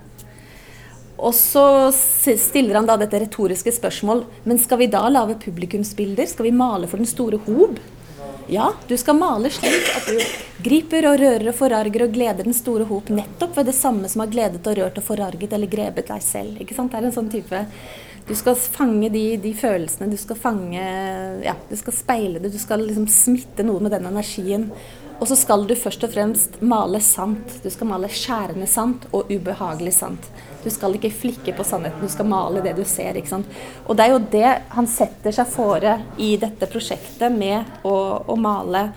Og 1.19 1.35
så 1.37 1.91
stiller 1.93 2.79
han 2.79 2.87
da 2.87 2.97
dette 2.97 3.19
retoriske 3.19 3.69
spørsmål 3.71 4.23
Men 4.43 4.57
skal 4.57 4.79
vi 4.79 4.87
da 4.87 5.07
lage 5.07 5.35
publikumsbilder? 5.35 6.25
Skal 6.25 6.45
vi 6.45 6.51
male 6.51 6.87
for 6.87 6.97
den 6.97 7.05
store 7.05 7.37
hob? 7.45 7.77
Ja, 8.51 8.73
du 8.87 8.97
skal 8.97 9.15
male 9.15 9.47
slik 9.49 9.85
at 9.95 10.07
du 10.11 10.17
griper 10.59 11.05
og 11.07 11.21
rører 11.21 11.47
og 11.47 11.55
forarger 11.55 12.03
og 12.03 12.11
gleder 12.11 12.43
den 12.43 12.55
store 12.55 12.83
hop 12.89 13.07
nettopp 13.07 13.55
ved 13.55 13.69
det 13.69 13.75
samme 13.77 14.09
som 14.11 14.25
har 14.25 14.33
gledet 14.33 14.67
og 14.67 14.75
rørt 14.75 14.99
og 14.99 15.05
forarget 15.07 15.55
eller 15.55 15.71
grepet 15.71 16.09
deg 16.11 16.25
selv. 16.25 16.57
Ikke 16.59 16.75
sant? 16.75 16.91
Det 16.91 16.99
er 16.99 17.07
en 17.07 17.15
sånn 17.15 17.31
type 17.31 17.61
Du 18.27 18.33
skal 18.35 18.59
fange 18.59 19.07
de, 19.13 19.23
de 19.39 19.53
følelsene, 19.55 20.11
du 20.11 20.19
skal 20.19 20.35
fange 20.35 20.83
Ja, 21.45 21.55
du 21.69 21.77
skal 21.79 21.95
speile 21.95 22.43
det, 22.43 22.51
du 22.51 22.59
skal 22.59 22.83
liksom 22.83 23.07
smitte 23.07 23.63
noe 23.63 23.79
med 23.79 23.95
den 23.95 24.11
energien. 24.11 24.67
Og 25.21 25.31
så 25.31 25.39
skal 25.39 25.63
du 25.69 25.77
først 25.79 26.03
og 26.03 26.11
fremst 26.11 26.59
male 26.59 26.99
sant. 26.99 27.55
Du 27.63 27.71
skal 27.71 27.87
male 27.87 28.11
skjærende 28.11 28.67
sant 28.67 29.07
og 29.15 29.31
ubehagelig 29.31 29.95
sant. 29.95 30.27
Du 30.63 30.69
skal 30.73 30.97
ikke 30.97 31.13
flikke 31.13 31.55
på 31.57 31.65
sannheten, 31.65 32.03
du 32.03 32.11
skal 32.11 32.29
male 32.29 32.63
det 32.65 32.75
du 32.77 32.83
ser. 32.87 33.17
ikke 33.17 33.33
sant? 33.33 33.61
Og 33.87 33.97
det 33.97 34.05
er 34.05 34.13
jo 34.13 34.25
det 34.33 34.51
han 34.75 34.89
setter 34.89 35.35
seg 35.35 35.49
fore 35.49 35.97
i 36.21 36.35
dette 36.41 36.69
prosjektet 36.69 37.33
med 37.33 37.81
å, 37.87 37.95
å 38.27 38.37
male 38.39 38.89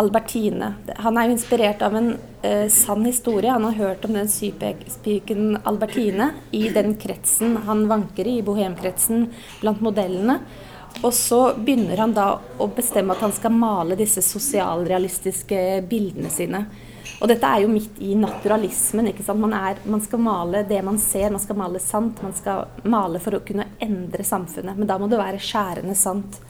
Albertine. 0.00 0.74
Han 1.02 1.18
er 1.18 1.26
jo 1.26 1.34
inspirert 1.34 1.82
av 1.82 1.96
en 1.98 2.12
eh, 2.46 2.68
sann 2.70 3.04
historie. 3.04 3.50
Han 3.50 3.66
har 3.66 3.78
hørt 3.78 4.04
om 4.06 4.14
den 4.14 4.28
sypiken 4.30 5.58
Albertine 5.66 6.30
i 6.56 6.68
den 6.72 6.94
kretsen 7.00 7.56
han 7.66 7.86
vanker 7.90 8.28
i, 8.28 8.38
i 8.38 8.44
bohemkretsen 8.46 9.26
blant 9.60 9.82
modellene. 9.84 10.38
Og 11.02 11.12
så 11.14 11.40
begynner 11.56 12.02
han 12.02 12.14
da 12.14 12.28
å 12.58 12.68
bestemme 12.74 13.14
at 13.14 13.24
han 13.24 13.34
skal 13.34 13.54
male 13.54 13.98
disse 13.98 14.22
sosialrealistiske 14.26 15.60
bildene 15.90 16.30
sine. 16.32 16.64
Og 17.20 17.28
dette 17.28 17.48
er 17.48 17.64
jo 17.64 17.72
midt 17.72 17.98
i 18.00 18.14
naturalismen. 18.18 19.10
ikke 19.10 19.24
sant? 19.26 19.42
Man, 19.42 19.56
er, 19.56 19.80
man, 19.84 20.02
skal 20.04 20.22
male 20.24 20.62
det 20.68 20.80
man 20.86 21.00
ser, 21.02 21.30
man 21.34 21.42
skal 21.42 21.58
male 21.58 21.82
sant. 21.82 22.22
Man 22.22 22.36
skal 22.36 22.68
male 22.88 23.20
for 23.22 23.36
å 23.36 23.42
kunne 23.46 23.68
endre 23.82 24.24
samfunnet. 24.26 24.78
Men 24.78 24.88
da 24.88 24.98
må 25.00 25.10
det 25.10 25.20
være 25.20 25.42
skjærende 25.42 25.98
sant. 25.98 26.40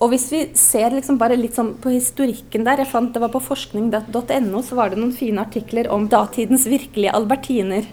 Og 0.00 0.08
hvis 0.14 0.30
vi 0.32 0.38
ser 0.56 0.94
liksom 0.96 1.18
bare 1.20 1.36
litt 1.36 1.58
sånn 1.58 1.74
på 1.80 1.90
historikken 1.92 2.64
der 2.64 2.80
jeg 2.80 2.88
fant 2.88 3.12
Det 3.12 3.20
var 3.20 3.32
på 3.34 3.42
forskning.no 3.44 4.62
så 4.64 4.78
var 4.78 4.92
det 4.92 5.00
noen 5.00 5.12
fine 5.12 5.42
artikler 5.44 5.90
om 5.92 6.06
datidens 6.08 6.64
virkelige 6.70 7.12
albertiner. 7.18 7.84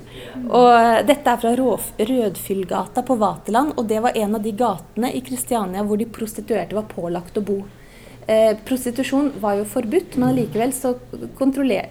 Og 0.47 1.07
dette 1.07 1.33
er 1.33 1.41
fra 1.41 1.51
Rødfyllgata 1.57 3.03
på 3.03 3.17
Vaterland, 3.19 3.75
og 3.75 3.89
det 3.91 3.99
var 4.05 4.15
en 4.15 4.39
av 4.39 4.45
de 4.45 4.55
gatene 4.55 5.11
i 5.11 5.23
Kristiania 5.25 5.83
hvor 5.83 5.99
de 5.99 6.07
prostituerte 6.07 6.77
var 6.77 6.87
pålagt 6.87 7.41
å 7.41 7.43
bo. 7.43 7.59
Eh, 8.27 8.57
prostitusjon 8.65 9.29
var 9.39 9.53
jo 9.55 9.65
forbudt, 9.71 10.17
men 10.19 10.33
likevel 10.35 10.73
så 10.75 10.89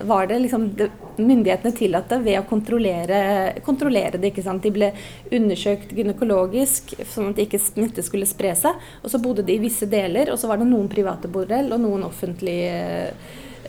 var 0.04 0.26
det 0.28 0.36
liksom 0.42 0.66
det, 0.76 0.90
myndighetene 1.16 1.72
tillatt 1.72 2.10
det 2.12 2.18
ved 2.26 2.36
å 2.42 2.42
kontrollere, 2.44 3.20
kontrollere, 3.64 4.20
det. 4.20 4.34
ikke 4.34 4.44
sant? 4.44 4.60
De 4.60 4.74
ble 4.74 4.90
undersøkt 5.32 5.94
gynekologisk 5.96 6.92
sånn 7.08 7.30
at 7.30 7.40
ikke 7.40 7.62
smitte 7.62 8.04
skulle 8.04 8.28
spre 8.28 8.52
seg. 8.52 8.76
Og 9.00 9.14
så 9.14 9.22
bodde 9.24 9.46
de 9.48 9.56
i 9.56 9.62
visse 9.64 9.88
deler, 9.88 10.28
og 10.28 10.36
så 10.36 10.52
var 10.52 10.60
det 10.60 10.68
noen 10.68 10.92
private 10.92 11.32
bordell 11.32 11.72
og 11.72 11.80
noen 11.86 12.04
offentlige 12.04 12.76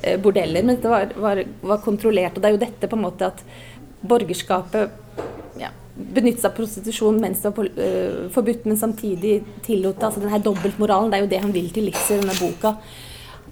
eh, 0.04 0.20
bordeller. 0.20 0.68
Men 0.68 0.76
dette 0.76 0.92
var, 0.92 1.16
var, 1.16 1.46
var 1.72 1.84
kontrollert. 1.88 2.36
Og 2.36 2.44
det 2.44 2.52
er 2.52 2.58
jo 2.58 2.64
dette 2.68 2.92
på 2.92 3.00
en 3.00 3.08
måte 3.08 3.32
at 3.32 3.48
borgerskapet 4.04 5.24
benytte 5.98 6.44
seg 6.44 6.52
av 6.52 6.58
prostitusjon 6.58 7.20
mens 7.22 7.42
det 7.44 7.52
var 7.56 7.70
uh, 7.74 8.24
forbudt, 8.34 8.66
men 8.70 8.80
samtidig 8.80 9.40
tillot 9.66 9.98
det. 9.98 10.10
Altså 10.10 10.24
denne 10.24 10.42
dobbeltmoralen, 10.46 11.12
det 11.12 11.20
er 11.20 11.26
jo 11.26 11.32
det 11.34 11.44
han 11.46 11.56
vil 11.56 11.70
til 11.74 11.90
livs 11.90 12.10
i 12.12 12.20
denne 12.22 12.38
boka. 12.38 12.76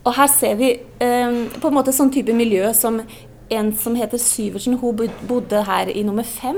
Og 0.05 0.11
her 0.13 0.29
ser 0.29 0.59
vi 0.59 0.73
um, 1.01 1.39
på 1.57 1.71
en 1.71 1.77
måte 1.79 1.95
sånn 1.95 2.13
type 2.13 2.35
miljø 2.37 2.69
som 2.77 3.01
en 3.49 3.71
som 3.77 3.95
heter 3.95 4.19
Syversen, 4.21 4.77
hun 4.81 5.09
bodde 5.27 5.61
her 5.67 5.89
i 5.91 6.03
nummer 6.05 6.25
fem 6.25 6.57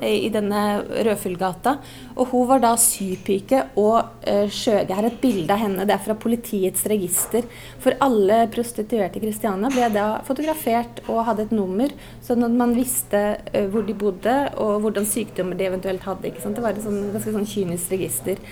eh, 0.00 0.26
i 0.26 0.30
denne 0.32 0.82
Rødfyllgata. 0.84 1.76
Og 2.16 2.32
hun 2.32 2.46
var 2.50 2.60
da 2.60 2.74
sypike 2.80 3.62
og 3.80 3.96
uh, 4.26 4.44
skjøge. 4.52 4.92
Her 4.92 5.06
er 5.06 5.10
et 5.10 5.20
bilde 5.22 5.52
av 5.52 5.62
henne. 5.62 5.86
Det 5.88 5.96
er 5.96 6.04
fra 6.04 6.16
politiets 6.20 6.84
register. 6.92 7.48
For 7.82 7.96
alle 8.04 8.42
prostituerte 8.52 9.20
i 9.20 9.24
Kristiania 9.24 9.72
ble 9.72 9.88
da 9.94 10.06
fotografert 10.28 11.02
og 11.06 11.24
hadde 11.28 11.46
et 11.46 11.56
nummer, 11.56 11.92
sånn 12.24 12.44
at 12.46 12.56
man 12.56 12.76
visste 12.76 13.24
uh, 13.40 13.64
hvor 13.72 13.86
de 13.88 13.96
bodde 13.96 14.36
og 14.60 14.80
hvordan 14.84 15.08
sykdommer 15.08 15.58
de 15.58 15.70
eventuelt 15.70 16.04
hadde. 16.08 16.30
Ikke 16.30 16.44
sant? 16.44 16.58
Det 16.58 16.64
var 16.64 16.76
et 16.76 16.84
sånn, 16.84 17.10
ganske 17.16 17.36
sånn 17.36 17.52
kynisk 17.56 17.96
register. 17.96 18.42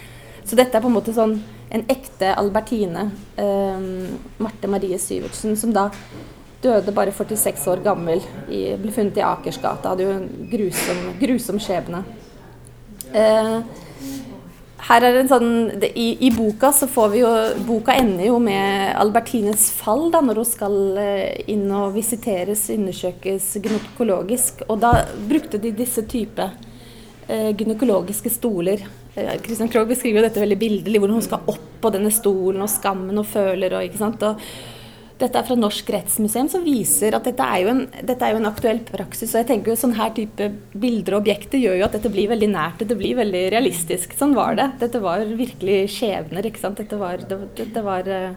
Så 0.45 0.57
dette 0.61 0.77
er 0.77 0.85
på 0.85 0.91
en 0.91 0.97
måte 0.97 1.13
sånn 1.17 1.39
en 1.75 1.85
ekte 1.91 2.29
Albertine, 2.37 3.09
um, 3.41 3.87
Marte 4.45 4.69
Marie 4.71 4.99
Syvertsen, 5.01 5.57
som 5.57 5.73
da 5.75 5.89
døde 6.65 6.95
bare 6.97 7.15
46 7.15 7.69
år 7.73 7.85
gammel. 7.85 8.25
I, 8.49 8.75
ble 8.81 8.93
funnet 8.95 9.21
i 9.21 9.25
Akersgata. 9.27 9.93
Hadde 9.93 10.09
jo 10.09 10.19
en 10.19 10.29
grusom, 10.51 11.03
grusom 11.21 11.61
skjebne. 11.63 12.03
Eh, 13.15 13.59
her 14.85 15.05
er 15.07 15.17
en 15.17 15.31
sånn, 15.31 15.53
det, 15.81 15.95
i, 15.97 16.11
i, 16.27 16.31
boka 16.35 16.69
så 16.77 16.89
får 16.91 17.13
vi 17.15 17.23
jo 17.23 17.31
Boka 17.65 17.95
ender 17.97 18.27
jo 18.27 18.41
med 18.43 18.91
Albertines 19.01 19.71
fall, 19.73 20.11
da, 20.13 20.21
når 20.25 20.43
hun 20.43 20.49
skal 20.49 20.77
eh, 21.01 21.45
inn 21.55 21.65
og 21.73 21.95
visiteres, 21.95 22.67
undersøkes 22.75 23.49
gynekologisk. 23.65 24.67
Og 24.69 24.83
da 24.85 24.93
brukte 25.31 25.61
de 25.63 25.73
disse 25.77 26.05
type 26.11 26.51
eh, 27.29 27.51
gynekologiske 27.57 28.35
stoler. 28.35 28.85
Kristian 29.15 29.71
eh, 29.71 29.73
Krogh 29.73 29.89
beskriver 29.89 30.21
jo 30.21 30.27
dette 30.27 30.43
veldig 30.43 30.61
bildelig, 30.61 31.01
hvordan 31.01 31.21
hun 31.21 31.29
skal 31.31 31.53
opp 31.55 31.67
på 31.81 31.95
denne 31.95 32.13
stolen, 32.13 32.61
og 32.65 32.73
skammen 32.73 33.23
og 33.23 33.29
føler 33.31 33.79
og 33.79 33.89
ikke 33.89 34.03
sant. 34.03 34.27
Og, 34.27 34.43
dette 35.21 35.39
er 35.39 35.47
fra 35.47 35.55
Norsk 35.55 35.91
rettsmuseum, 35.95 36.49
som 36.51 36.65
viser 36.67 37.15
at 37.15 37.27
dette 37.29 37.45
er, 37.47 37.69
en, 37.71 37.85
dette 38.03 38.27
er 38.27 38.35
jo 38.35 38.41
en 38.41 38.51
aktuell 38.51 38.81
praksis. 38.89 39.31
og 39.31 39.43
jeg 39.43 39.49
tenker 39.53 39.71
jo 39.71 39.79
Sånn 39.79 39.95
her 39.95 40.11
type 40.17 40.49
bilder 40.73 41.15
og 41.15 41.23
objekter 41.23 41.61
gjør 41.61 41.79
jo 41.79 41.87
at 41.87 41.95
dette 41.95 42.11
blir 42.11 42.33
veldig 42.33 42.51
nært. 42.51 42.83
Dette 42.83 42.97
blir 42.99 43.21
veldig 43.21 43.45
realistisk. 43.55 44.17
Sånn 44.19 44.35
var 44.35 44.59
det. 44.59 44.73
Dette 44.83 44.99
var 45.05 45.23
virkelig 45.39 45.85
skjebner. 45.95 46.49
ikke 46.51 46.63
sant? 46.63 46.83
Dette 46.83 46.99
var, 46.99 47.23
det, 47.31 47.39
dette 47.61 47.85
var 47.87 48.11
eh, 48.11 48.35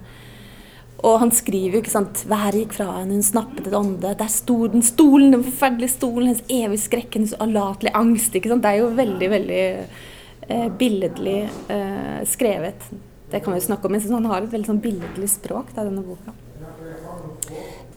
og 1.06 1.20
han 1.22 1.34
skriver 1.34 1.78
jo, 1.78 1.84
ikke 1.84 1.94
sant 1.94 2.24
Været 2.30 2.58
gikk 2.58 2.78
fra 2.80 2.88
henne, 2.96 3.20
hun 3.20 3.26
snappet 3.26 3.70
et 3.70 3.78
ånde. 3.78 4.14
Der 4.18 4.32
sto 4.34 4.60
den 4.72 4.86
stolen, 4.86 5.34
den 5.34 5.46
forferdelige 5.46 5.94
stolen, 5.94 6.32
hennes 6.32 6.46
evig 6.50 6.82
skrekk, 6.86 7.12
hennes 7.20 7.36
alatelige 7.42 7.98
angst. 7.98 8.38
ikke 8.38 8.54
sant? 8.54 8.66
Det 8.66 8.74
er 8.74 8.82
jo 8.84 8.94
veldig, 8.98 9.30
veldig 9.34 9.62
eh, 10.48 10.68
billedlig 10.80 11.40
eh, 11.74 12.26
skrevet. 12.30 12.90
Det 13.30 13.42
kan 13.44 13.54
vi 13.54 13.62
jo 13.62 13.68
snakke 13.70 13.90
om, 13.90 13.98
men 13.98 14.20
han 14.20 14.30
har 14.32 14.44
et 14.46 14.54
veldig 14.54 14.72
sånn 14.72 14.84
billedlig 14.84 15.30
språk, 15.30 15.74
da, 15.76 15.86
denne 15.86 16.06
boka. 16.06 16.34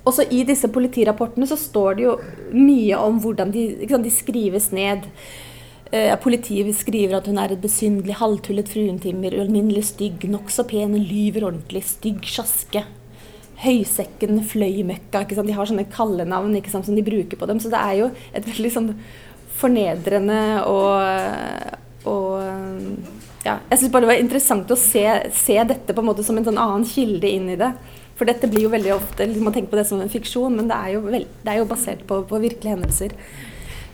Også 0.09 0.25
i 0.33 0.43
disse 0.49 0.69
politirapportene 0.73 1.49
så 1.49 1.59
står 1.61 1.99
det 1.99 2.07
jo 2.07 2.17
mye 2.57 2.99
om 3.01 3.21
hvordan 3.21 3.53
de, 3.53 3.65
sant, 3.91 4.07
de 4.07 4.13
skrives 4.15 4.71
ned. 4.73 5.09
Eh, 5.93 6.15
politiet 6.23 6.71
skriver 6.79 7.19
at 7.19 7.29
hun 7.29 7.41
er 7.43 7.53
et 7.53 7.61
besynderlig, 7.61 8.17
halvtullet 8.21 8.71
fruentimmer, 8.71 9.35
ualminnelig 9.37 9.89
stygg, 9.91 10.25
nokså 10.31 10.65
pen, 10.71 10.97
lyver 10.97 11.51
ordentlig, 11.51 11.85
stygg 11.91 12.25
sjaske. 12.31 12.85
Høysekken, 13.61 14.41
fløymøkka. 14.49 15.27
Ikke 15.27 15.37
sant? 15.37 15.51
De 15.51 15.57
har 15.59 15.69
sånne 15.69 15.89
kallenavn 15.93 16.57
ikke 16.57 16.73
sant, 16.73 16.89
som 16.89 16.97
de 16.97 17.05
bruker 17.05 17.37
på 17.37 17.51
dem. 17.51 17.61
Så 17.61 17.73
det 17.73 17.83
er 17.83 17.99
jo 17.99 18.13
et 18.33 18.47
veldig 18.47 18.73
sånn 18.73 18.95
fornedrende 19.61 20.41
og, 20.65 22.09
og 22.09 22.41
ja, 23.45 23.59
Jeg 23.71 23.79
syns 23.81 23.93
bare 23.93 24.05
det 24.05 24.11
var 24.11 24.21
interessant 24.21 24.73
å 24.73 24.79
se, 24.79 25.05
se, 25.37 25.57
dette 25.65 25.95
på 25.97 26.03
en 26.03 26.09
måte 26.11 26.25
som 26.25 26.37
en 26.39 26.47
sånn 26.47 26.61
annen 26.61 26.87
kilde 26.89 27.29
inn 27.29 27.49
i 27.53 27.59
det. 27.61 27.71
For 28.21 28.29
dette 28.29 28.51
blir 28.53 28.67
jo 28.67 28.73
veldig 28.75 28.91
ofte 28.99 29.25
Man 29.41 29.55
tenker 29.55 29.73
på 29.73 29.79
det 29.79 29.87
som 29.89 30.01
en 30.05 30.13
fiksjon, 30.13 30.53
men 30.53 30.69
det 30.69 30.77
er 30.77 30.93
jo, 30.99 31.07
veld, 31.09 31.31
det 31.41 31.55
er 31.55 31.63
jo 31.63 31.71
basert 31.71 32.03
på, 32.05 32.21
på, 32.29 32.41
virkelige 32.43 32.75
hendelser. 32.75 33.15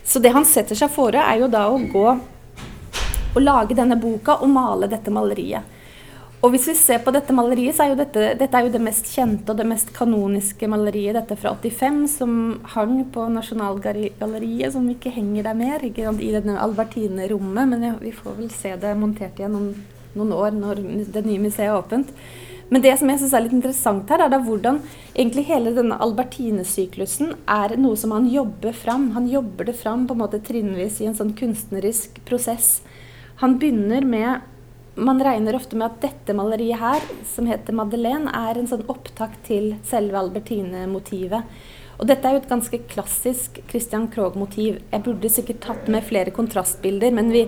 Så 0.03 0.19
det 0.23 0.33
han 0.35 0.47
setter 0.47 0.79
seg 0.79 0.91
fore, 0.91 1.23
er 1.23 1.45
jo 1.45 1.51
da 1.51 1.69
å 1.71 1.79
gå 1.79 2.07
og 2.11 3.39
lage 3.43 3.77
denne 3.79 3.99
boka 4.01 4.41
og 4.43 4.51
male 4.51 4.89
dette 4.91 5.13
maleriet. 5.15 5.75
Og 6.43 6.51
hvis 6.53 6.67
vi 6.69 6.75
ser 6.79 6.99
på 7.05 7.13
dette 7.15 7.35
maleriet, 7.35 7.77
så 7.77 7.85
er 7.85 7.93
jo 7.93 7.99
dette, 8.01 8.25
dette 8.39 8.59
er 8.59 8.67
jo 8.67 8.73
det 8.75 8.81
mest 8.83 9.09
kjente 9.15 9.53
og 9.53 9.61
det 9.61 9.67
mest 9.71 9.93
kanoniske 9.95 10.69
maleriet. 10.71 11.15
Dette 11.17 11.39
fra 11.39 11.55
85, 11.55 12.01
som 12.19 12.33
hang 12.75 12.99
på 13.15 13.29
Nasjonalgalleriet, 13.35 14.75
som 14.75 14.91
ikke 14.91 15.15
henger 15.15 15.47
der 15.47 15.59
mer. 15.59 15.87
Ikke, 15.87 16.11
I 16.11 16.33
denne 16.35 16.59
Albertine-rommet, 16.67 17.71
men 17.73 17.87
ja, 17.89 17.95
vi 18.03 18.15
får 18.15 18.41
vel 18.41 18.51
se 18.55 18.75
det 18.83 18.97
montert 18.99 19.39
igjen 19.39 19.55
om 19.59 19.71
noen 20.17 20.35
år 20.35 20.59
når 20.59 20.83
det 21.15 21.25
nye 21.27 21.47
museet 21.47 21.71
er 21.71 21.79
åpent. 21.79 22.13
Men 22.69 22.83
det 22.83 22.97
som 22.99 23.11
jeg 23.11 23.21
synes 23.21 23.35
er 23.37 23.45
litt 23.45 23.55
interessant 23.55 24.11
her, 24.11 24.25
er 24.25 24.33
da 24.33 24.41
hvordan 24.43 24.81
egentlig 25.13 25.47
hele 25.47 25.71
denne 25.77 25.99
Albertine-syklusen 26.03 27.37
er 27.47 27.77
noe 27.79 27.99
som 28.01 28.15
han 28.17 28.27
jobber 28.31 28.75
fram. 28.75 29.13
Han 29.15 29.29
jobber 29.31 29.69
det 29.69 29.77
fram 29.79 30.07
på 30.09 30.17
en 30.17 30.23
måte 30.25 30.43
trinnvis 30.43 30.99
i 31.01 31.07
en 31.07 31.15
sånn 31.19 31.35
kunstnerisk 31.39 32.19
prosess. 32.27 32.81
Han 33.43 33.59
begynner 33.63 34.07
med 34.07 34.53
Man 34.97 35.19
regner 35.21 35.53
ofte 35.53 35.77
med 35.77 35.91
at 35.91 36.01
dette 36.01 36.33
maleriet 36.33 36.81
her, 36.81 37.03
som 37.29 37.45
heter 37.45 37.75
'Madeleine', 37.75 38.33
er 38.33 38.57
en 38.57 38.67
sånn 38.67 38.87
opptak 38.89 39.35
til 39.45 39.75
selve 39.85 40.17
albertine-motivet. 40.17 41.45
Og 41.97 42.09
dette 42.11 42.29
er 42.29 42.37
jo 42.37 42.43
et 42.43 42.51
ganske 42.51 42.79
klassisk 42.91 43.61
Christian 43.71 44.07
Krogh-motiv. 44.13 44.83
Jeg 44.93 45.05
burde 45.05 45.31
sikkert 45.33 45.63
tatt 45.65 45.89
med 45.93 46.05
flere 46.05 46.33
kontrastbilder, 46.35 47.15
men 47.17 47.31
vi, 47.33 47.47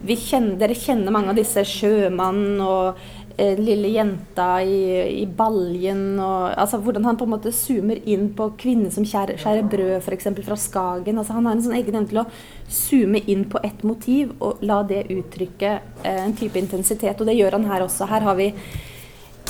vi 0.00 0.16
kjenner, 0.16 0.56
dere 0.60 0.76
kjenner 0.78 1.12
mange 1.12 1.34
av 1.34 1.40
disse 1.40 1.64
sjømannen 1.68 2.62
og 2.64 3.00
lille 3.38 3.88
jenta 3.94 4.62
i, 4.62 5.22
i, 5.22 5.26
baljen 5.26 6.18
og 6.20 6.50
altså 6.58 6.80
Hvordan 6.82 7.06
han 7.08 7.18
på 7.20 7.26
en 7.28 7.32
måte 7.34 7.52
zoomer 7.54 8.00
inn 8.08 8.30
på 8.36 8.50
kvinner 8.60 8.92
som 8.92 9.06
skjærer, 9.06 9.38
skjærer 9.40 9.68
brød, 9.70 9.94
f.eks. 10.00 10.28
fra 10.46 10.58
Skagen. 10.58 11.18
altså 11.18 11.36
Han 11.36 11.46
har 11.48 11.56
en 11.56 11.64
sånn 11.64 11.76
egen 11.78 11.94
evne 11.94 12.10
til 12.10 12.22
å 12.22 12.26
zoome 12.70 13.22
inn 13.30 13.46
på 13.50 13.62
ett 13.66 13.82
motiv 13.86 14.34
og 14.40 14.62
la 14.66 14.82
det 14.86 15.06
uttrykke 15.10 15.72
eh, 16.04 16.22
en 16.26 16.36
type 16.36 16.58
intensitet. 16.58 17.20
Og 17.20 17.28
det 17.28 17.38
gjør 17.38 17.58
han 17.58 17.68
her 17.70 17.86
også. 17.86 18.08
Her 18.10 18.26
har 18.28 18.38
vi 18.38 18.50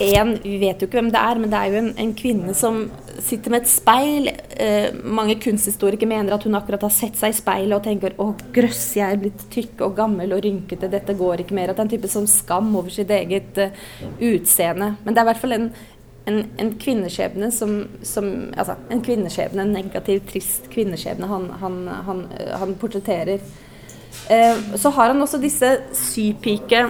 en 0.00 0.32
Vi 0.42 0.56
vet 0.60 0.80
jo 0.80 0.88
ikke 0.88 0.98
hvem 1.00 1.10
det 1.12 1.20
er, 1.20 1.38
men 1.40 1.52
det 1.52 1.58
er 1.58 1.70
jo 1.70 1.80
en, 1.80 1.90
en 2.04 2.12
kvinne 2.16 2.54
som 2.56 2.82
sitter 3.20 3.52
med 3.52 3.64
et 3.64 3.70
speil. 3.70 4.30
Eh, 4.56 4.96
mange 5.04 5.36
kunsthistorikere 5.42 6.08
mener 6.08 6.34
at 6.34 6.46
hun 6.46 6.56
akkurat 6.58 6.86
har 6.86 6.94
sett 6.94 7.18
seg 7.20 7.34
i 7.34 7.38
speilet 7.38 7.76
og 7.76 7.84
tenker 7.84 8.16
'Å, 8.16 8.32
grøss, 8.54 8.96
jeg 8.96 9.06
er 9.06 9.20
blitt 9.20 9.46
tykk 9.52 9.84
og 9.86 9.96
gammel 9.98 10.34
og 10.36 10.42
rynkete, 10.44 10.90
dette 10.90 11.16
går 11.16 11.44
ikke 11.44 11.56
mer'. 11.56 11.70
At 11.70 11.76
det 11.76 11.84
er 11.84 11.88
en 11.88 11.94
type 11.96 12.12
sånn 12.12 12.28
skam 12.30 12.74
over 12.76 12.90
sitt 12.90 13.10
eget 13.10 13.58
eh, 13.58 13.70
utseende. 14.20 14.96
Men 15.04 15.14
det 15.14 15.20
er 15.20 15.28
i 15.28 15.30
hvert 15.32 15.42
fall 15.44 15.56
en, 15.56 15.70
en, 16.26 16.42
en 16.58 16.74
kvinneskjebne 16.80 17.52
som, 17.52 17.88
som, 18.02 18.52
Altså, 18.56 18.76
en 18.90 19.02
kvinneskjebne, 19.02 19.62
en 19.62 19.72
negativ, 19.72 20.24
trist 20.26 20.70
kvinneskjebne 20.72 21.26
han, 21.26 21.50
han, 21.60 21.80
han, 22.06 22.26
han 22.56 22.76
portretterer. 22.80 23.40
Eh, 24.30 24.56
så 24.76 24.90
har 24.90 25.12
han 25.12 25.22
også 25.22 25.38
disse 25.42 25.76
sypike 25.92 26.88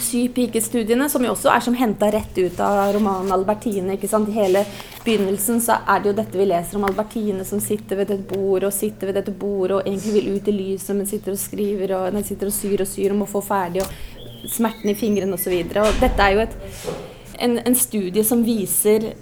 Sypikestudiene, 0.00 1.08
som 1.10 1.24
jo 1.24 1.32
også 1.34 1.52
er 1.52 1.62
som 1.64 1.76
henta 1.78 2.10
rett 2.12 2.38
ut 2.38 2.60
av 2.60 2.92
romanen 2.94 3.32
'Albertine'. 3.32 3.94
ikke 3.94 4.08
sant? 4.08 4.28
I 4.28 4.32
hele 4.32 4.64
begynnelsen 5.04 5.60
så 5.60 5.78
er 5.86 6.00
det 6.00 6.10
jo 6.10 6.16
dette 6.18 6.38
vi 6.38 6.48
leser 6.48 6.76
om 6.76 6.84
Albertine 6.84 7.44
som 7.44 7.60
sitter 7.60 7.96
ved 7.96 8.10
et 8.10 8.26
bord 8.28 8.64
og 8.64 8.72
sitter 8.72 9.06
ved 9.06 9.14
dette 9.14 9.32
bordet 9.32 9.76
og 9.76 9.86
egentlig 9.86 10.14
vil 10.14 10.36
ut 10.36 10.48
i 10.48 10.52
lyset, 10.52 10.96
men 10.96 11.06
sitter 11.06 11.32
og 11.32 11.38
skriver 11.38 11.96
og 11.96 12.12
nei, 12.12 12.22
sitter 12.22 12.46
og 12.46 12.52
syr 12.52 12.80
og 12.80 12.86
syr 12.88 13.10
og 13.10 13.18
må 13.18 13.26
få 13.26 13.40
ferdig. 13.40 13.82
og 13.82 13.88
smerten 14.48 14.90
i 14.90 14.94
fingrene 14.94 15.36
osv. 15.36 15.54
Dette 16.00 16.22
er 16.22 16.34
jo 16.34 16.42
et, 16.44 16.56
en, 17.40 17.58
en 17.66 17.76
studie 17.78 18.24
som 18.26 18.44
viser 18.44 19.12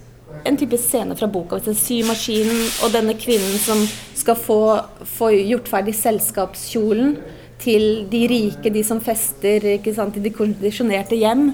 en 0.48 0.58
type 0.58 0.78
scene 0.80 1.16
fra 1.18 1.28
boka. 1.30 1.60
Symaskinen 1.62 2.64
og 2.84 2.94
denne 2.94 3.14
kvinnen 3.18 3.58
som 3.62 3.82
skal 4.18 4.38
få, 4.38 4.62
få 5.06 5.30
gjort 5.36 5.70
ferdig 5.70 5.94
selskapskjolen 5.98 7.16
til 7.62 8.06
de 8.10 8.22
rike, 8.30 8.70
de 8.74 8.82
som 8.86 9.00
fester 9.02 9.64
ikke 9.76 9.94
sant, 9.94 10.16
i 10.18 10.22
de 10.24 10.32
kondisjonerte 10.34 11.18
hjem, 11.18 11.48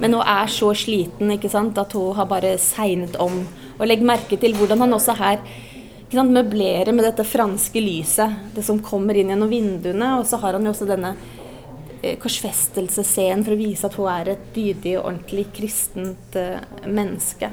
men 0.00 0.16
hun 0.16 0.24
er 0.24 0.50
så 0.52 0.72
sliten 0.76 1.32
ikke 1.34 1.50
sant, 1.52 1.78
at 1.80 1.94
hun 1.96 2.14
har 2.18 2.28
bare 2.30 2.56
segnet 2.60 3.16
om. 3.22 3.40
Og 3.78 3.86
legg 3.88 4.04
merke 4.04 4.38
til 4.40 4.56
hvordan 4.58 4.84
han 4.84 4.96
også 4.96 5.16
her 5.18 5.40
ikke 6.04 6.18
sant, 6.18 6.34
møblerer 6.36 6.92
med 6.94 7.08
dette 7.08 7.26
franske 7.26 7.80
lyset, 7.82 8.36
det 8.54 8.62
som 8.66 8.82
kommer 8.84 9.16
inn 9.18 9.32
gjennom 9.32 9.50
vinduene. 9.50 10.14
Og 10.20 10.28
så 10.28 10.38
har 10.42 10.58
han 10.58 10.68
jo 10.68 10.74
også 10.74 10.88
denne 10.88 11.14
eh, 12.02 12.18
korsfestelsesscenen 12.22 13.44
for 13.46 13.56
å 13.56 13.60
vise 13.60 13.88
at 13.88 13.96
hun 13.98 14.10
er 14.12 14.34
et 14.34 14.50
dydig 14.54 14.98
og 14.98 15.08
ordentlig 15.08 15.48
kristent 15.56 16.38
eh, 16.38 16.60
menneske. 16.86 17.50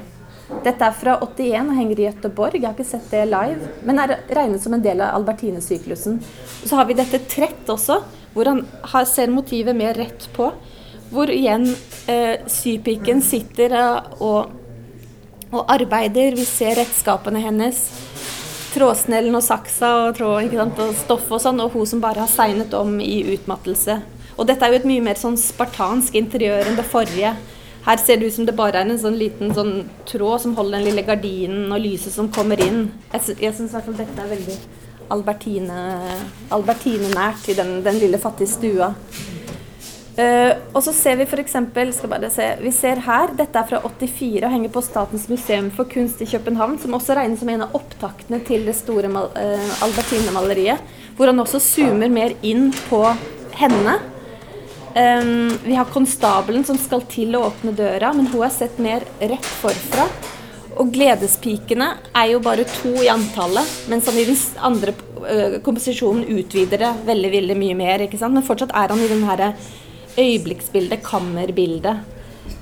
Dette 0.62 0.86
er 0.86 0.94
fra 0.94 1.16
81 1.24 1.70
og 1.72 1.76
henger 1.78 2.00
i 2.00 2.06
Gøteborg. 2.06 2.58
Jeg 2.58 2.68
har 2.68 2.76
ikke 2.76 2.86
sett 2.86 3.08
det 3.10 3.24
live, 3.30 3.70
men 3.88 3.98
er 4.02 4.14
regnet 4.30 4.62
som 4.62 4.76
en 4.76 4.84
del 4.84 5.00
av 5.02 5.16
Albertine-syklusen. 5.18 6.20
Så 6.62 6.78
har 6.78 6.86
vi 6.86 6.98
dette 6.98 7.22
trett 7.30 7.70
også, 7.72 7.98
hvor 8.34 8.50
han 8.50 8.62
har, 8.92 9.08
ser 9.08 9.32
motivet 9.32 9.76
mer 9.76 9.98
rett 9.98 10.28
på. 10.36 10.52
Hvor 11.12 11.32
igjen 11.32 11.66
eh, 12.08 12.44
sypiken 12.48 13.20
sitter 13.24 13.74
og, 14.20 14.52
og, 15.50 15.64
arbeider. 15.66 16.38
Vi 16.38 16.46
ser 16.48 16.78
redskapene 16.80 17.42
hennes. 17.42 17.82
Trådsnellen 18.72 19.34
og 19.36 19.44
saksa 19.44 19.90
og, 20.06 20.14
tråd, 20.16 20.54
og 20.56 20.94
stoff 20.96 21.26
og 21.28 21.42
sånn, 21.44 21.60
og 21.60 21.74
hun 21.74 21.88
som 21.88 22.00
bare 22.00 22.24
har 22.24 22.32
segnet 22.32 22.72
om 22.78 22.96
i 23.04 23.18
utmattelse. 23.34 23.98
Og 24.38 24.48
dette 24.48 24.64
er 24.64 24.72
jo 24.72 24.80
et 24.80 24.88
mye 24.88 25.04
mer 25.04 25.18
sånn 25.20 25.36
spartansk 25.36 26.16
interiør 26.16 26.70
enn 26.70 26.78
det 26.78 26.86
forrige. 26.88 27.34
Her 27.82 27.98
ser 27.98 28.20
det 28.20 28.30
ut 28.30 28.34
som 28.36 28.46
det 28.46 28.54
bare 28.54 28.78
er 28.78 28.86
en 28.86 29.00
sånn 29.00 29.18
liten 29.18 29.50
sånn 29.56 29.72
tråd 30.06 30.44
som 30.44 30.54
holder 30.54 30.78
den 30.78 30.92
lille 30.92 31.02
gardinen 31.06 31.72
og 31.74 31.82
lyset 31.82 32.14
som 32.14 32.30
kommer 32.30 32.60
inn. 32.62 32.86
Jeg, 33.10 33.34
jeg 33.42 33.56
syns 33.56 33.72
i 33.72 33.76
hvert 33.78 33.88
fall 33.88 33.98
dette 33.98 34.22
er 34.22 34.30
veldig 34.30 34.58
albertine-nært 35.12 36.52
albertine 36.54 37.10
i 37.50 37.56
den, 37.58 37.72
den, 37.84 37.98
lille 37.98 38.20
fattige 38.22 38.52
stua. 38.52 38.92
Uh, 40.12 40.52
og 40.76 40.82
så 40.84 40.92
ser 40.92 41.16
vi 41.16 41.24
f.eks. 41.24 41.54
se, 42.34 42.46
Vi 42.60 42.72
ser 42.76 43.00
her, 43.06 43.32
dette 43.36 43.58
er 43.58 43.68
fra 43.70 43.80
84 43.80 44.44
og 44.44 44.52
henger 44.52 44.72
på 44.74 44.82
Statens 44.84 45.24
museum 45.32 45.70
for 45.72 45.88
kunst 45.88 46.20
i 46.20 46.28
København, 46.28 46.76
som 46.78 46.94
også 46.94 47.16
regnes 47.16 47.40
som 47.40 47.48
en 47.48 47.64
av 47.64 47.76
opptaktene 47.78 48.42
til 48.46 48.66
det 48.68 48.76
store 48.76 49.08
uh, 49.08 49.72
albertinemaleriet. 49.82 50.84
Hvor 51.16 51.32
han 51.32 51.40
også 51.40 51.60
zoomer 51.64 52.12
mer 52.12 52.36
inn 52.46 52.70
på 52.90 53.02
henne. 53.56 53.98
Um, 54.92 55.58
vi 55.64 55.74
har 55.74 55.88
konstabelen 55.88 56.64
som 56.68 56.76
skal 56.76 57.06
til 57.08 57.32
å 57.36 57.46
åpne 57.48 57.72
døra, 57.72 58.10
men 58.12 58.28
hun 58.28 58.42
er 58.44 58.52
sett 58.52 58.76
mer 58.82 59.06
rett 59.20 59.48
forfra. 59.62 60.04
Og 60.80 60.90
gledespikene 60.92 61.88
er 62.16 62.32
jo 62.32 62.42
bare 62.44 62.66
to 62.68 62.92
i 63.00 63.08
antallet, 63.12 63.68
mens 63.88 64.08
han 64.08 64.18
i 64.20 64.26
den 64.28 64.36
andre 64.60 64.92
uh, 65.24 65.56
komposisjonen 65.64 66.28
utvider 66.36 66.84
det 66.84 66.92
veldig 67.08 67.32
veldig 67.38 67.58
mye 67.62 67.78
mer. 67.78 68.04
ikke 68.04 68.20
sant? 68.20 68.36
Men 68.36 68.44
fortsatt 68.44 68.74
er 68.76 68.92
han 68.92 69.00
i 69.00 69.08
den 69.08 69.24
her 69.28 69.46
øyeblikksbildet, 70.20 71.00
kammerbildet. 71.06 72.04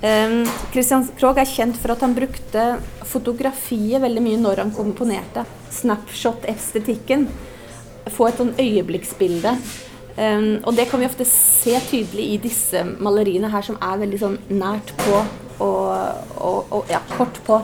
Um, 0.01 0.47
Christian 0.71 1.09
Krogh 1.19 1.43
er 1.43 1.51
kjent 1.51 1.79
for 1.83 1.97
at 1.97 2.03
han 2.07 2.15
brukte 2.15 2.71
fotografiet 3.11 4.03
veldig 4.05 4.23
mye 4.23 4.41
når 4.41 4.65
han 4.65 4.75
komponerte. 4.77 5.49
Snapshot-estetikken. 5.81 7.27
Få 8.15 8.31
et 8.31 8.39
sånn 8.39 8.55
øyeblikksbilde. 8.55 9.59
Um, 10.21 10.59
og 10.69 10.75
det 10.77 10.85
kan 10.91 11.01
vi 11.01 11.07
ofte 11.09 11.25
se 11.25 11.73
tydelig 11.89 12.25
i 12.35 12.41
disse 12.43 12.83
maleriene 13.01 13.49
her, 13.49 13.65
som 13.65 13.79
er 13.81 14.03
veldig 14.03 14.19
sånn 14.21 14.37
nært 14.53 14.93
på 15.01 15.15
og, 15.17 15.87
og, 16.37 16.75
og 16.77 16.91
ja, 16.93 17.01
kort 17.15 17.41
på. 17.47 17.61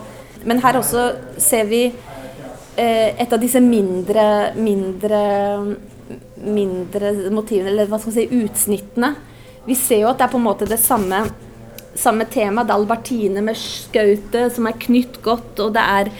Men 0.48 0.62
her 0.62 0.78
også 0.78 1.08
ser 1.42 1.66
vi 1.68 1.82
eh, 1.90 3.10
et 3.12 3.32
av 3.32 3.42
disse 3.42 3.60
mindre, 3.60 4.54
mindre, 4.56 5.20
mindre 6.46 7.12
motivene, 7.34 7.72
eller 7.72 7.90
hva 7.90 8.00
skal 8.00 8.12
man 8.12 8.18
si, 8.18 8.44
utsnittene. 8.44 9.12
Vi 9.66 9.76
ser 9.76 10.04
jo 10.04 10.10
at 10.12 10.20
det 10.20 10.28
er 10.28 10.34
på 10.36 10.40
en 10.40 10.46
måte 10.46 10.68
det 10.70 10.78
samme, 10.80 11.24
samme 11.98 12.28
temaet. 12.30 12.68
Det 12.68 12.76
er 12.76 12.80
Albertine 12.80 13.44
med 13.44 13.58
skautet 13.58 14.54
som 14.56 14.68
er 14.70 14.80
knytt 14.86 15.20
godt, 15.24 15.58
og 15.64 15.74
det 15.76 15.84
er 15.84 16.12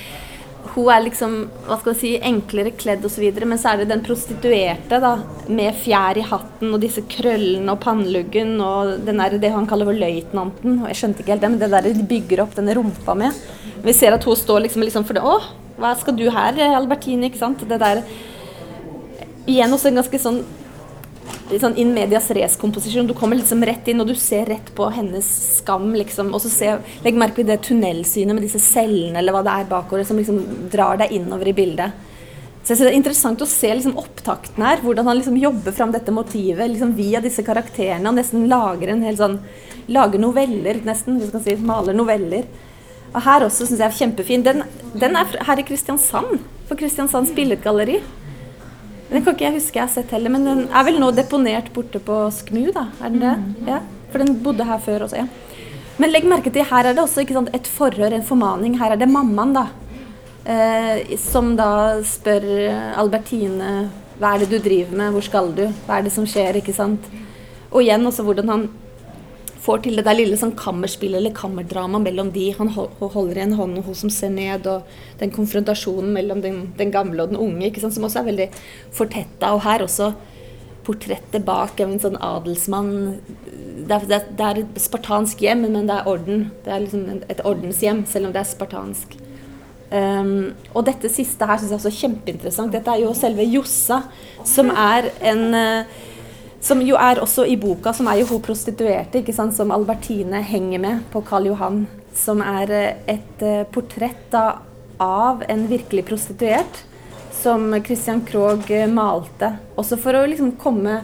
hun 0.77 0.91
er 0.93 1.05
liksom 1.07 1.35
hva 1.65 1.79
skal 1.81 1.95
man 1.95 1.99
si, 1.99 2.11
enklere 2.31 2.73
kledd 2.77 3.05
osv., 3.09 3.25
men 3.49 3.61
så 3.61 3.73
er 3.73 3.81
det 3.81 3.89
den 3.95 4.03
prostituerte 4.05 4.99
da, 5.01 5.15
med 5.49 5.79
fjær 5.81 6.21
i 6.21 6.25
hatten 6.29 6.75
og 6.77 6.83
disse 6.83 7.05
krøllene 7.09 7.73
og 7.73 7.81
panneluggen 7.81 8.59
og 8.61 8.99
den 9.07 9.23
der, 9.23 9.39
det 9.41 9.53
han 9.55 9.69
kaller 9.71 9.89
for 9.89 9.97
løytnanten. 9.97 10.83
Jeg 10.91 11.01
skjønte 11.01 11.25
ikke 11.25 11.33
helt 11.33 11.47
det, 11.47 11.53
men 11.55 11.63
det 11.63 11.71
der 11.73 11.89
de 11.89 12.09
bygger 12.11 12.45
opp 12.45 12.53
denne 12.59 12.77
rumpa 12.77 13.17
med. 13.17 13.41
Vi 13.87 13.97
ser 13.97 14.17
at 14.17 14.29
hun 14.29 14.37
står 14.37 14.67
liksom, 14.67 14.85
liksom 14.85 15.09
for 15.09 15.17
det 15.17 15.25
Å, 15.25 15.39
hva 15.81 15.95
skal 15.97 16.17
du 16.19 16.27
her, 16.33 16.61
Albertine? 16.77 17.31
ikke 17.31 17.41
sant? 17.41 17.65
Det 17.69 17.81
der 17.81 18.05
Igjen 19.47 19.71
også 19.71 19.93
en 19.93 20.01
ganske 20.01 20.19
sånn 20.19 20.41
sånn 21.55 21.77
in 21.79 21.93
medias 21.95 22.29
race-komposisjon. 22.35 23.07
Du 23.07 23.15
kommer 23.15 23.39
liksom 23.39 23.63
rett 23.65 23.87
inn, 23.89 24.01
og 24.03 24.11
du 24.11 24.15
ser 24.19 24.49
rett 24.51 24.73
på 24.75 24.89
hennes 24.93 25.27
skam. 25.59 25.93
liksom, 25.95 26.35
og 26.35 26.43
så 26.43 26.79
Legg 27.05 27.15
merke 27.15 27.37
til 27.37 27.47
det 27.47 27.63
tunnelsynet 27.63 28.35
med 28.35 28.43
disse 28.43 28.59
cellene 28.59 29.19
eller 29.19 29.33
hva 29.33 29.45
det 29.47 29.55
er 29.55 29.71
bakover, 29.71 30.05
som 30.05 30.19
liksom 30.19 30.69
drar 30.73 30.99
deg 30.99 31.13
innover 31.13 31.49
i 31.49 31.57
bildet. 31.57 31.93
Så 32.63 32.73
jeg 32.73 32.79
synes 32.79 32.89
Det 32.89 32.93
er 32.95 32.99
interessant 32.99 33.43
å 33.43 33.47
se 33.47 33.69
liksom 33.75 33.97
opptakten 33.97 34.65
her, 34.65 34.81
hvordan 34.83 35.07
han 35.07 35.17
liksom 35.21 35.37
jobber 35.39 35.73
fram 35.73 35.93
dette 35.93 36.11
motivet 36.11 36.71
liksom 36.71 36.97
via 36.97 37.21
disse 37.21 37.45
karakterene. 37.47 38.07
Han 38.07 38.19
nesten 38.19 38.49
lager 38.49 38.91
en 38.91 39.05
hel 39.07 39.17
sånn, 39.17 39.39
lager 39.87 40.19
noveller, 40.19 40.81
nesten. 40.83 41.21
hvis 41.21 41.31
kan 41.31 41.45
si, 41.45 41.55
Maler 41.57 41.95
noveller. 41.95 42.49
Og 43.15 43.23
Her 43.23 43.47
også 43.47 43.69
syns 43.69 43.79
jeg 43.79 43.87
er 43.87 43.99
kjempefin. 44.01 44.43
Den, 44.43 44.65
den 44.99 45.15
er 45.15 45.31
her 45.47 45.63
i 45.63 45.63
Kristiansand, 45.63 46.43
for 46.67 46.75
Kristiansands 46.75 47.31
billedgalleri. 47.31 48.01
Den 49.11 49.23
kan 49.23 49.35
ikke 49.37 49.47
jeg 49.47 49.57
huske 49.57 49.79
jeg 49.79 49.87
har 49.87 49.93
sett 49.93 50.13
heller, 50.15 50.33
men 50.35 50.47
den 50.47 50.63
er 50.67 50.87
vel 50.87 50.99
nå 50.99 51.13
deponert 51.15 51.69
borte 51.75 52.01
på 52.03 52.25
Skmu, 52.35 52.65
da? 52.75 52.89
Er 53.01 53.13
den 53.13 53.23
det? 53.23 53.35
Mm. 53.43 53.69
Ja, 53.71 53.81
For 54.13 54.23
den 54.23 54.39
bodde 54.43 54.67
her 54.67 54.81
før 54.83 55.07
også, 55.07 55.21
ja. 55.23 55.27
Men 55.97 56.13
legg 56.13 56.27
merke 56.29 56.53
til, 56.53 56.67
her 56.67 56.89
er 56.91 56.97
det 56.97 57.03
også 57.03 57.25
sant, 57.31 57.53
et 57.57 57.69
forhør, 57.71 58.13
en 58.13 58.27
formaning. 58.27 58.75
Her 58.79 58.93
er 58.93 59.01
det 59.01 59.09
mammaen, 59.09 59.55
da. 59.57 59.69
Eh, 60.47 61.17
som 61.19 61.55
da 61.59 62.03
spør 62.07 62.45
Albertine 63.01 63.89
hva 64.17 64.33
er 64.35 64.45
det 64.45 64.51
du 64.51 64.59
driver 64.63 64.97
med, 64.97 65.13
hvor 65.13 65.25
skal 65.25 65.51
du, 65.57 65.65
hva 65.87 65.99
er 65.99 66.07
det 66.07 66.13
som 66.15 66.27
skjer, 66.29 66.61
ikke 66.61 66.75
sant. 66.77 67.05
Og 67.71 67.83
igjen 67.83 68.07
også 68.09 68.25
hvordan 68.25 68.53
han 68.53 68.69
får 69.67 69.83
til 69.85 69.99
det 69.99 70.07
der 70.07 70.19
lille 70.19 70.39
sånn 70.39 70.55
kammerspillet 70.59 71.19
eller 71.19 71.35
kammerdrama 71.35 72.01
mellom 72.03 72.31
de. 72.35 72.47
Han 72.59 72.71
holder 72.71 73.41
i 73.41 73.45
en 73.47 73.57
hånd 73.59 73.81
og 73.81 73.91
hun 73.91 73.99
som 73.99 74.13
ser 74.13 74.33
ned, 74.35 74.69
og 74.71 74.87
den 75.21 75.35
konfrontasjonen 75.35 76.15
mellom 76.15 76.43
den, 76.45 76.63
den 76.79 76.95
gamle 76.95 77.25
og 77.25 77.35
den 77.35 77.43
unge, 77.43 77.67
ikke 77.69 77.83
sant, 77.83 77.97
som 77.97 78.07
også 78.07 78.23
er 78.23 78.31
veldig 78.31 78.49
fortetta. 78.95 79.53
Og 79.57 79.65
her 79.67 79.85
også 79.87 80.13
portrettet 80.87 81.45
bak 81.47 81.81
en 81.83 81.99
sånn 82.03 82.19
adelsmann. 82.23 82.93
Det 83.87 84.01
er, 84.01 84.27
det 84.39 84.49
er, 84.49 84.63
et 84.63 84.83
spartansk 84.83 85.43
hjem, 85.43 85.67
men 85.67 85.89
det 85.91 85.99
er 85.99 86.11
orden. 86.11 86.51
Det 86.65 86.73
er 86.73 86.85
liksom 86.85 87.25
et 87.27 87.43
ordenshjem, 87.47 88.05
selv 88.11 88.29
om 88.29 88.37
det 88.37 88.43
er 88.43 88.53
spartansk. 88.53 89.17
Um, 89.87 90.51
og 90.75 90.83
dette 90.89 91.11
siste 91.13 91.47
her 91.47 91.61
syns 91.61 91.71
jeg 91.71 91.77
er 91.77 91.83
også 91.83 91.99
kjempeinteressant. 92.01 92.75
Dette 92.75 92.91
er 92.91 93.05
jo 93.05 93.15
selve 93.15 93.47
Jossa, 93.47 94.01
som 94.47 94.73
er 94.73 95.11
en 95.31 95.45
uh, 95.55 96.07
som 96.61 96.81
jo 96.83 96.97
er 96.99 97.21
også 97.23 97.45
i 97.47 97.57
boka, 97.61 97.93
som 97.95 98.09
er 98.11 98.21
jo 98.23 98.31
hun 98.33 98.43
prostituerte, 98.45 99.23
som 99.33 99.73
Albertine 99.75 100.43
henger 100.43 100.83
med 100.83 101.07
på 101.13 101.23
Karl 101.27 101.51
Johan. 101.53 101.87
Som 102.17 102.41
er 102.41 102.71
eh, 102.73 102.97
et 103.13 103.43
uh, 103.45 103.67
portrett 103.69 104.31
da, 104.33 104.63
av 104.99 105.43
en 105.49 105.67
virkelig 105.69 106.07
prostituert 106.09 106.85
som 107.37 107.69
Christian 107.85 108.23
Krogh 108.25 108.71
uh, 108.73 108.87
malte. 108.89 109.53
Også 109.77 109.99
for 110.01 110.17
å 110.17 110.25
liksom 110.25 110.55
komme 110.57 111.03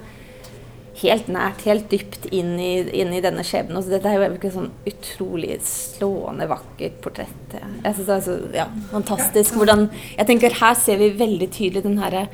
helt 1.02 1.28
nært, 1.32 1.64
helt 1.66 1.88
dypt 1.90 2.26
inn 2.32 2.54
i, 2.60 2.72
inn 3.00 3.12
i 3.12 3.20
denne 3.24 3.44
skjebnen. 3.46 3.82
Dette 3.88 4.08
er 4.08 4.18
jo 4.18 4.28
et 4.28 4.48
sånn 4.54 4.70
utrolig 4.88 5.58
slående 5.66 6.48
vakkert 6.50 6.98
portrett. 7.04 7.54
Jeg 7.54 7.96
synes 7.96 8.08
det 8.08 8.16
er 8.16 8.26
så 8.26 8.36
ja, 8.56 8.66
fantastisk 8.92 9.56
hvordan 9.58 9.88
Jeg 10.16 10.28
tenker 10.28 10.58
her 10.60 10.76
ser 10.78 11.00
vi 11.00 11.12
veldig 11.18 11.48
tydelig 11.52 11.84
den 11.86 12.00
herre 12.02 12.26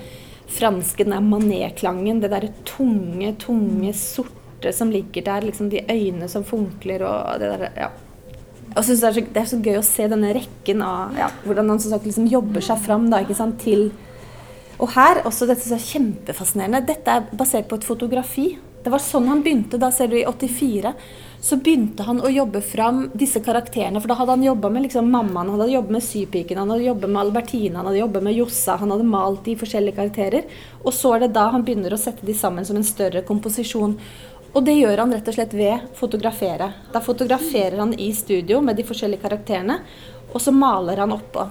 franske, 0.48 1.04
den 1.04 1.14
der 1.14 1.24
mané-klangen. 1.24 2.20
Det 2.22 2.32
derre 2.32 2.50
tunge, 2.68 3.34
tunge, 3.40 3.92
sorte 3.96 4.72
som 4.74 4.92
ligger 4.92 5.26
der. 5.26 5.46
Liksom 5.48 5.70
de 5.72 5.84
øynene 5.88 6.28
som 6.28 6.46
funkler 6.46 7.04
og 7.06 7.40
det 7.42 7.52
derre 7.54 7.72
ja. 7.76 7.90
Og 8.76 8.84
synes 8.84 9.00
det, 9.00 9.08
er 9.08 9.14
så, 9.16 9.22
det 9.34 9.40
er 9.40 9.48
så 9.48 9.58
gøy 9.64 9.78
å 9.78 9.86
se 9.86 10.06
denne 10.12 10.34
rekken 10.36 10.82
av 10.84 11.16
ja, 11.18 11.30
hvordan 11.46 11.72
han 11.72 11.80
sagt, 11.82 12.04
liksom 12.06 12.28
jobber 12.30 12.62
seg 12.62 12.78
fram 12.84 13.08
da, 13.10 13.22
sant, 13.34 13.56
til 13.64 13.88
Og 14.78 14.92
her 14.94 15.24
også, 15.26 15.48
dette 15.48 15.66
er 15.74 15.82
kjempefascinerende. 15.82 16.84
Dette 16.86 17.16
er 17.16 17.30
basert 17.34 17.66
på 17.70 17.80
et 17.80 17.86
fotografi. 17.86 18.52
Det 18.84 18.92
var 18.92 19.02
sånn 19.02 19.26
han 19.26 19.40
begynte. 19.42 19.80
Da 19.80 19.90
ser 19.90 20.12
du 20.12 20.18
i 20.20 20.26
84 20.28 20.92
så 21.40 21.56
begynte 21.56 22.02
han 22.02 22.20
å 22.20 22.30
jobbe 22.32 22.60
fram 22.64 23.04
disse 23.14 23.40
karakterene. 23.44 24.00
For 24.02 24.10
da 24.10 24.16
hadde 24.18 24.34
han 24.34 24.46
jobba 24.46 24.70
med 24.74 24.86
liksom 24.88 25.10
mammaen, 25.10 25.52
han 25.52 25.60
hadde 25.60 25.74
jobbet 25.76 25.96
med 25.98 26.04
sypiken, 26.04 26.58
han 26.58 26.72
hadde 26.74 26.88
jobbet 26.88 27.12
med 27.12 27.22
Albertine, 27.22 27.76
han 27.78 27.86
hadde 27.88 28.00
jobbet 28.02 28.26
med 28.26 28.36
Jossa, 28.38 28.78
han 28.80 28.94
hadde 28.94 29.06
malt 29.06 29.44
de 29.46 29.54
forskjellige 29.60 29.98
karakterer. 30.00 30.58
Og 30.82 30.90
så 30.94 31.14
er 31.14 31.24
det 31.24 31.34
da 31.36 31.46
han 31.54 31.64
begynner 31.66 31.94
å 31.94 32.00
sette 32.00 32.26
de 32.26 32.34
sammen 32.36 32.66
som 32.66 32.78
en 32.78 32.86
større 32.86 33.22
komposisjon. 33.28 33.94
Og 34.56 34.64
det 34.64 34.78
gjør 34.78 35.04
han 35.04 35.12
rett 35.12 35.28
og 35.28 35.36
slett 35.36 35.54
ved 35.54 35.90
fotografere. 35.98 36.72
Da 36.92 37.02
fotograferer 37.04 37.78
han 37.78 37.92
i 37.94 38.10
studio 38.16 38.62
med 38.64 38.80
de 38.80 38.86
forskjellige 38.88 39.22
karakterene, 39.22 39.82
og 40.28 40.42
så 40.44 40.52
maler 40.52 41.00
han 41.00 41.12
oppå. 41.14 41.46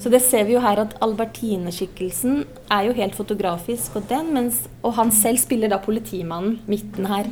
Så 0.00 0.10
det 0.12 0.22
ser 0.24 0.46
vi 0.48 0.54
jo 0.54 0.62
her 0.64 0.80
at 0.80 0.94
Albertine-skikkelsen 1.04 2.44
er 2.72 2.86
jo 2.86 2.94
helt 2.96 3.16
fotografisk, 3.18 3.98
og, 4.00 4.06
den, 4.08 4.30
mens, 4.32 4.62
og 4.80 4.96
han 4.96 5.12
selv 5.12 5.42
spiller 5.42 5.68
da 5.72 5.80
politimannen 5.82 6.56
midten 6.70 7.10
her. 7.10 7.28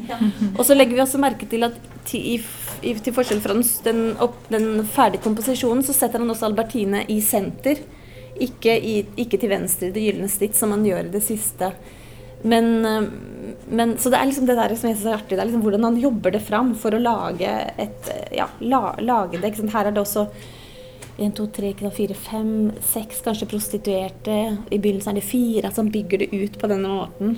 Og 0.57 0.65
så 0.69 0.77
legger 0.77 0.99
vi 0.99 1.05
også 1.07 1.23
merke 1.23 1.49
til 1.49 1.65
at 1.71 1.79
til, 2.09 2.45
i, 2.83 2.93
til 2.97 3.17
forskjell 3.17 3.41
fra 3.45 3.57
den, 3.57 3.65
den, 3.87 4.03
opp, 4.23 4.37
den 4.53 4.85
ferdige 4.89 5.25
komposisjonen, 5.25 5.85
så 5.87 5.97
setter 5.97 6.23
han 6.23 6.33
også 6.33 6.51
Albertine 6.51 7.07
i 7.13 7.21
senter. 7.25 7.81
Ikke, 8.41 8.77
i, 8.77 9.01
ikke 9.21 9.41
til 9.41 9.53
venstre 9.53 9.91
i 9.91 9.95
det 9.97 10.05
gylne 10.05 10.29
snitt, 10.33 10.57
som 10.57 10.73
han 10.73 10.85
gjør 10.87 11.09
i 11.09 11.15
det 11.17 11.25
siste. 11.25 11.73
Men, 12.49 12.71
eh, 12.89 13.11
men, 13.69 13.99
så 14.01 14.13
det 14.13 14.21
er 14.21 14.31
liksom 14.31 14.47
det 14.49 14.57
der 14.57 14.73
som 14.77 14.89
jeg 14.89 14.97
synes 14.97 15.11
er 15.11 15.19
artig, 15.19 15.35
det 15.35 15.43
er 15.43 15.51
liksom 15.51 15.65
hvordan 15.65 15.85
han 15.91 15.99
jobber 16.01 16.33
det 16.33 16.41
fram 16.45 16.73
for 16.79 16.97
å 16.97 17.03
lage 17.03 17.51
et 17.81 18.09
Ja, 18.33 18.47
la, 18.65 18.95
lage 19.01 19.41
det. 19.43 19.53
Her 19.61 19.91
er 19.91 19.93
det 19.93 20.01
også 20.01 20.29
1, 21.21 21.35
2, 21.37 21.47
3, 21.53 21.91
4, 21.97 22.15
5, 22.15 22.73
6 22.81 23.21
kanskje 23.25 23.49
prostituerte. 23.51 24.37
I 24.71 24.79
begynnelsen 24.79 25.13
er 25.13 25.21
det 25.21 25.29
fire. 25.29 25.67
Altså 25.67 25.83
han 25.83 25.93
bygger 25.93 26.23
det 26.23 26.31
ut 26.33 26.57
på 26.59 26.71
denne 26.71 26.89
måten. 26.89 27.35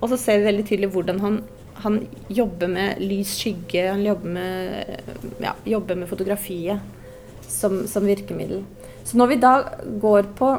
Og 0.00 0.08
så 0.08 0.16
ser 0.20 0.40
vi 0.40 0.48
veldig 0.48 0.64
tydelig 0.68 0.88
hvordan 0.94 1.20
han, 1.20 1.36
han 1.84 1.98
jobber 2.32 2.72
med 2.72 3.02
lys, 3.04 3.34
skygge. 3.36 3.90
Han 3.90 4.06
jobber 4.06 4.32
med, 4.38 5.12
ja, 5.44 5.52
jobber 5.68 6.00
med 6.00 6.08
fotografiet 6.08 6.80
som, 7.48 7.82
som, 7.86 8.08
virkemiddel. 8.08 8.64
Så 9.04 9.20
når 9.20 9.34
vi 9.34 9.38
da 9.44 9.52
går 10.00 10.32
på 10.38 10.56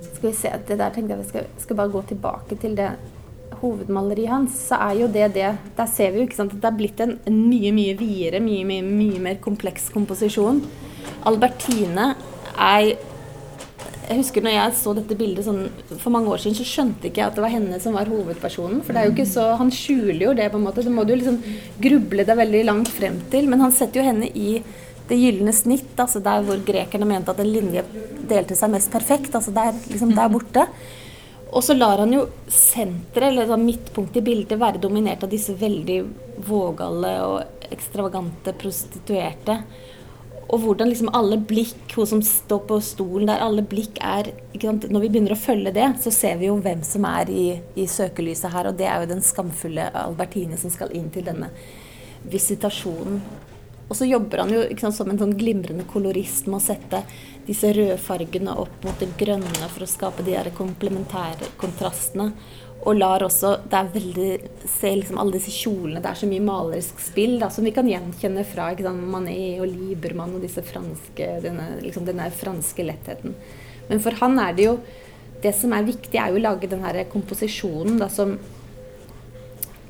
Skal 0.00 0.28
vi 0.30 0.36
se, 0.36 0.50
det 0.68 0.76
der 0.76 0.90
tenkte 0.92 1.14
jeg 1.14 1.22
vi 1.22 1.28
skal, 1.30 1.46
skal 1.62 1.76
bare 1.78 1.92
gå 1.92 2.00
tilbake 2.08 2.56
til 2.60 2.74
det 2.76 2.90
hovedmaleriet 3.60 4.32
hans, 4.32 4.56
så 4.70 4.78
er 4.88 5.02
jo 5.02 5.10
det 5.12 5.28
det 5.36 5.52
Der 5.76 5.90
ser 5.90 6.12
vi 6.12 6.20
jo 6.20 6.28
ikke 6.28 6.40
sant, 6.40 6.56
at 6.56 6.62
det 6.62 6.70
er 6.70 6.78
blitt 6.78 7.00
en, 7.04 7.16
en 7.28 7.38
mye, 7.48 7.72
mye 7.76 7.94
videre, 7.98 8.40
mye, 8.44 8.64
mye, 8.68 8.84
mye 8.86 9.22
mer 9.28 9.38
kompleks 9.44 9.90
komposisjon. 9.94 10.62
Albertine 11.28 12.14
er 12.56 12.96
jeg 14.10 14.24
husker 14.24 14.42
når 14.42 14.54
jeg 14.56 14.74
så 14.74 14.92
dette 14.96 15.14
bildet 15.14 15.46
sånn, 15.46 15.68
for 15.92 16.10
mange 16.10 16.32
år 16.34 16.40
siden, 16.42 16.56
så 16.58 16.64
skjønte 16.66 17.06
ikke 17.06 17.20
jeg 17.20 17.30
at 17.30 17.36
det 17.36 17.44
var 17.44 17.52
henne 17.52 17.76
som 17.78 17.94
var 17.94 18.08
hovedpersonen. 18.10 18.80
For 18.82 18.90
det 18.90 19.02
er 19.02 19.06
jo 19.06 19.12
ikke 19.14 19.26
så, 19.30 19.44
han 19.60 19.70
skjuler 19.70 20.24
jo 20.24 20.32
det, 20.34 20.48
på 20.50 20.58
en 20.58 20.64
måte. 20.66 20.82
Det 20.82 20.90
må 20.90 21.04
du 21.06 21.12
liksom 21.14 21.36
gruble 21.78 22.24
deg 22.26 22.40
veldig 22.40 22.62
langt 22.66 22.90
frem 22.90 23.20
til. 23.30 23.46
Men 23.52 23.62
han 23.62 23.74
setter 23.76 24.00
jo 24.00 24.08
henne 24.08 24.26
i 24.34 24.56
det 25.06 25.18
gylne 25.18 25.54
snitt, 25.54 25.94
altså 25.94 26.18
der 26.26 26.42
hvor 26.46 26.58
grekerne 26.66 27.06
mente 27.06 27.30
at 27.30 27.42
en 27.42 27.52
linje 27.54 27.84
delte 28.30 28.58
seg 28.58 28.74
mest 28.74 28.90
perfekt. 28.90 29.30
altså 29.30 29.54
der, 29.54 29.78
liksom 29.92 30.10
der 30.18 30.34
borte. 30.34 30.66
Og 31.50 31.64
så 31.66 31.74
lar 31.74 31.98
han 31.98 32.12
jo 32.14 32.26
senteret, 32.46 33.32
eller 33.32 33.58
midtpunktet 33.58 34.20
i 34.20 34.26
bildet, 34.26 34.58
være 34.60 34.82
dominert 34.82 35.24
av 35.26 35.32
disse 35.32 35.56
veldig 35.58 35.98
vågale 36.46 37.14
og 37.26 37.72
ekstravagante 37.74 38.54
prostituerte. 38.58 39.56
Og 40.50 40.62
hvordan 40.64 40.90
liksom 40.90 41.10
alle 41.14 41.38
blikk, 41.38 41.94
hun 41.94 42.08
som 42.10 42.22
står 42.26 42.62
på 42.70 42.78
stolen 42.82 43.30
der, 43.30 43.42
alle 43.42 43.62
blikk 43.62 44.00
er 44.02 44.32
Når 44.60 45.00
vi 45.00 45.08
begynner 45.08 45.32
å 45.32 45.38
følge 45.38 45.72
det, 45.72 45.86
så 46.02 46.10
ser 46.10 46.40
vi 46.40 46.48
jo 46.48 46.56
hvem 46.60 46.82
som 46.84 47.06
er 47.06 47.30
i, 47.30 47.44
i 47.78 47.86
søkelyset 47.86 48.50
her. 48.52 48.68
Og 48.68 48.78
det 48.78 48.88
er 48.90 49.00
jo 49.00 49.12
den 49.14 49.22
skamfulle 49.24 49.86
Albertine 49.94 50.58
som 50.60 50.72
skal 50.74 50.92
inn 50.92 51.08
til 51.14 51.24
denne 51.24 51.48
visitasjonen. 52.30 53.22
Og 53.90 53.98
så 53.98 54.06
jobber 54.06 54.44
han 54.44 54.52
jo 54.54 54.62
sant, 54.78 54.94
som 54.94 55.10
en 55.10 55.18
sånn 55.18 55.34
glimrende 55.38 55.84
kolorist 55.90 56.46
med 56.46 56.60
å 56.60 56.62
sette 56.62 57.02
disse 57.48 57.72
rødfargene 57.74 58.54
opp 58.62 58.84
mot 58.86 59.00
det 59.02 59.10
grønne 59.18 59.70
for 59.74 59.82
å 59.82 59.90
skape 59.90 60.22
de 60.22 60.36
der 60.36 60.52
komplementære 60.54 61.50
kontrastene. 61.58 62.30
Og 62.80 62.96
lar 62.96 63.20
også 63.20 63.50
Det 63.68 63.76
er 63.76 63.90
veldig 63.92 64.28
Se 64.72 64.92
liksom 64.96 65.18
alle 65.20 65.34
disse 65.34 65.52
kjolene. 65.52 66.00
Det 66.00 66.08
er 66.08 66.20
så 66.22 66.28
mye 66.30 66.44
malerisk 66.46 67.02
spill 67.02 67.34
da, 67.42 67.50
som 67.52 67.66
vi 67.66 67.74
kan 67.76 67.88
gjenkjenne 67.90 68.46
fra 68.48 68.70
ikke 68.72 68.86
sant, 68.86 69.10
Manet 69.10 69.60
og 69.60 69.68
Liebermann 69.68 70.38
og 70.38 70.46
disse 70.46 70.64
franske, 70.64 71.26
denne, 71.44 71.66
liksom, 71.84 72.06
denne 72.08 72.30
franske 72.32 72.86
lettheten. 72.86 73.34
Men 73.90 74.00
for 74.00 74.16
han 74.22 74.38
er 74.40 74.56
det 74.56 74.68
jo 74.70 74.80
Det 75.40 75.54
som 75.56 75.72
er 75.72 75.86
viktig, 75.86 76.18
er 76.20 76.34
jo 76.34 76.36
å 76.36 76.42
lage 76.44 76.68
den 76.68 76.82
her 76.84 76.98
komposisjonen 77.08 77.94
da, 77.96 78.10
som 78.12 78.34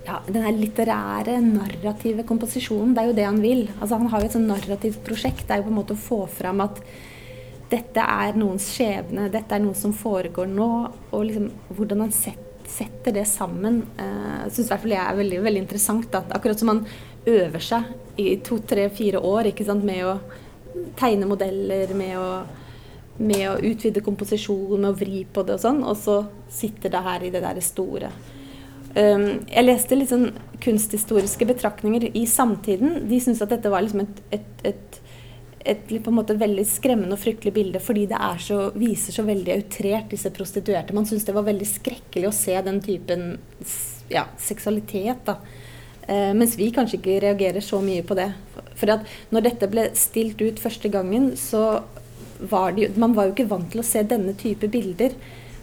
ja, 0.06 0.18
den 0.26 0.60
litterære, 0.60 1.36
narrative 1.44 2.24
komposisjonen. 2.28 2.94
Det 2.94 3.02
er 3.02 3.10
jo 3.10 3.16
det 3.18 3.28
han 3.28 3.40
vil. 3.42 3.64
Altså, 3.78 3.98
han 3.98 4.10
har 4.12 4.22
jo 4.22 4.30
et 4.30 4.36
sånn 4.36 4.50
narrativt 4.50 5.00
prosjekt. 5.06 5.46
Det 5.46 5.54
er 5.54 5.62
jo 5.62 5.68
på 5.68 5.74
en 5.74 5.80
måte 5.80 5.96
å 5.96 6.04
få 6.08 6.20
fram 6.40 6.62
at 6.64 6.80
dette 7.70 8.02
er 8.02 8.38
noens 8.38 8.66
skjebne, 8.74 9.28
dette 9.30 9.54
er 9.54 9.62
noe 9.62 9.78
som 9.78 9.92
foregår 9.94 10.48
nå. 10.50 10.70
Og 11.12 11.26
liksom 11.28 11.50
hvordan 11.76 12.06
han 12.06 12.14
setter 12.14 13.14
det 13.14 13.26
sammen, 13.28 13.82
uh, 14.00 14.46
syns 14.48 14.66
i 14.66 14.70
hvert 14.72 14.84
fall 14.84 14.96
jeg 14.96 15.04
er 15.04 15.20
veldig, 15.20 15.42
veldig 15.46 15.64
interessant. 15.66 16.08
Da. 16.12 16.24
Akkurat 16.34 16.58
som 16.58 16.72
han 16.72 16.84
øver 17.30 17.62
seg 17.62 18.20
i 18.20 18.32
to, 18.44 18.58
tre, 18.66 18.88
fire 18.94 19.20
år 19.26 19.50
ikke 19.50 19.68
sant, 19.68 19.84
med 19.86 20.06
å 20.06 20.16
tegne 20.98 21.28
modeller, 21.28 21.92
med 21.98 22.16
å, 22.18 22.28
med 23.20 23.46
å 23.50 23.56
utvide 23.68 24.02
komposisjonen 24.06 24.80
med 24.80 24.92
å 24.94 24.98
vri 24.98 25.24
på 25.28 25.44
det 25.44 25.58
og 25.58 25.64
sånn. 25.68 25.82
Og 25.84 25.98
så 26.00 26.22
sitter 26.50 26.94
det 26.94 27.06
her 27.06 27.26
i 27.26 27.32
det 27.34 27.44
derre 27.44 27.64
store. 27.64 28.10
Um, 28.90 29.44
jeg 29.46 29.62
leste 29.62 29.94
litt 29.94 30.10
sånn 30.10 30.32
kunsthistoriske 30.62 31.46
betraktninger 31.46 32.08
i 32.18 32.24
samtiden. 32.26 33.04
De 33.10 33.20
syntes 33.22 33.42
at 33.44 33.52
dette 33.52 33.70
var 33.70 33.84
liksom 33.84 34.02
et, 34.02 34.22
et, 34.34 34.64
et, 34.66 34.98
et, 35.62 35.84
på 35.92 36.10
en 36.10 36.16
måte 36.16 36.34
veldig 36.38 36.64
skremmende 36.66 37.14
og 37.14 37.22
fryktelig 37.22 37.54
bilde 37.54 37.82
fordi 37.84 38.08
det 38.10 38.18
så, 38.42 38.58
viser 38.74 39.14
så 39.14 39.24
veldig 39.28 39.54
outrert 39.60 40.10
disse 40.10 40.32
prostituerte. 40.34 40.96
Man 40.96 41.06
syntes 41.06 41.28
det 41.28 41.36
var 41.36 41.46
veldig 41.46 41.68
skrekkelig 41.70 42.30
å 42.30 42.34
se 42.34 42.56
den 42.66 42.82
typen 42.82 43.26
ja, 44.10 44.26
seksualitet. 44.42 45.22
da. 45.28 45.38
Uh, 46.10 46.32
mens 46.34 46.56
vi 46.58 46.72
kanskje 46.74 46.98
ikke 46.98 47.20
reagerer 47.22 47.62
så 47.62 47.78
mye 47.84 48.02
på 48.02 48.18
det. 48.18 48.32
For 48.80 48.90
at 48.90 49.06
når 49.30 49.46
dette 49.46 49.70
ble 49.70 49.86
stilt 49.94 50.42
ut 50.42 50.58
første 50.58 50.90
gangen, 50.90 51.36
så 51.38 51.84
var 52.50 52.72
det 52.72 52.86
jo 52.86 52.92
Man 52.96 53.14
var 53.14 53.28
jo 53.28 53.34
ikke 53.34 53.50
vant 53.50 53.70
til 53.70 53.82
å 53.82 53.86
se 53.86 54.02
denne 54.02 54.34
type 54.34 54.66
bilder. 54.72 55.14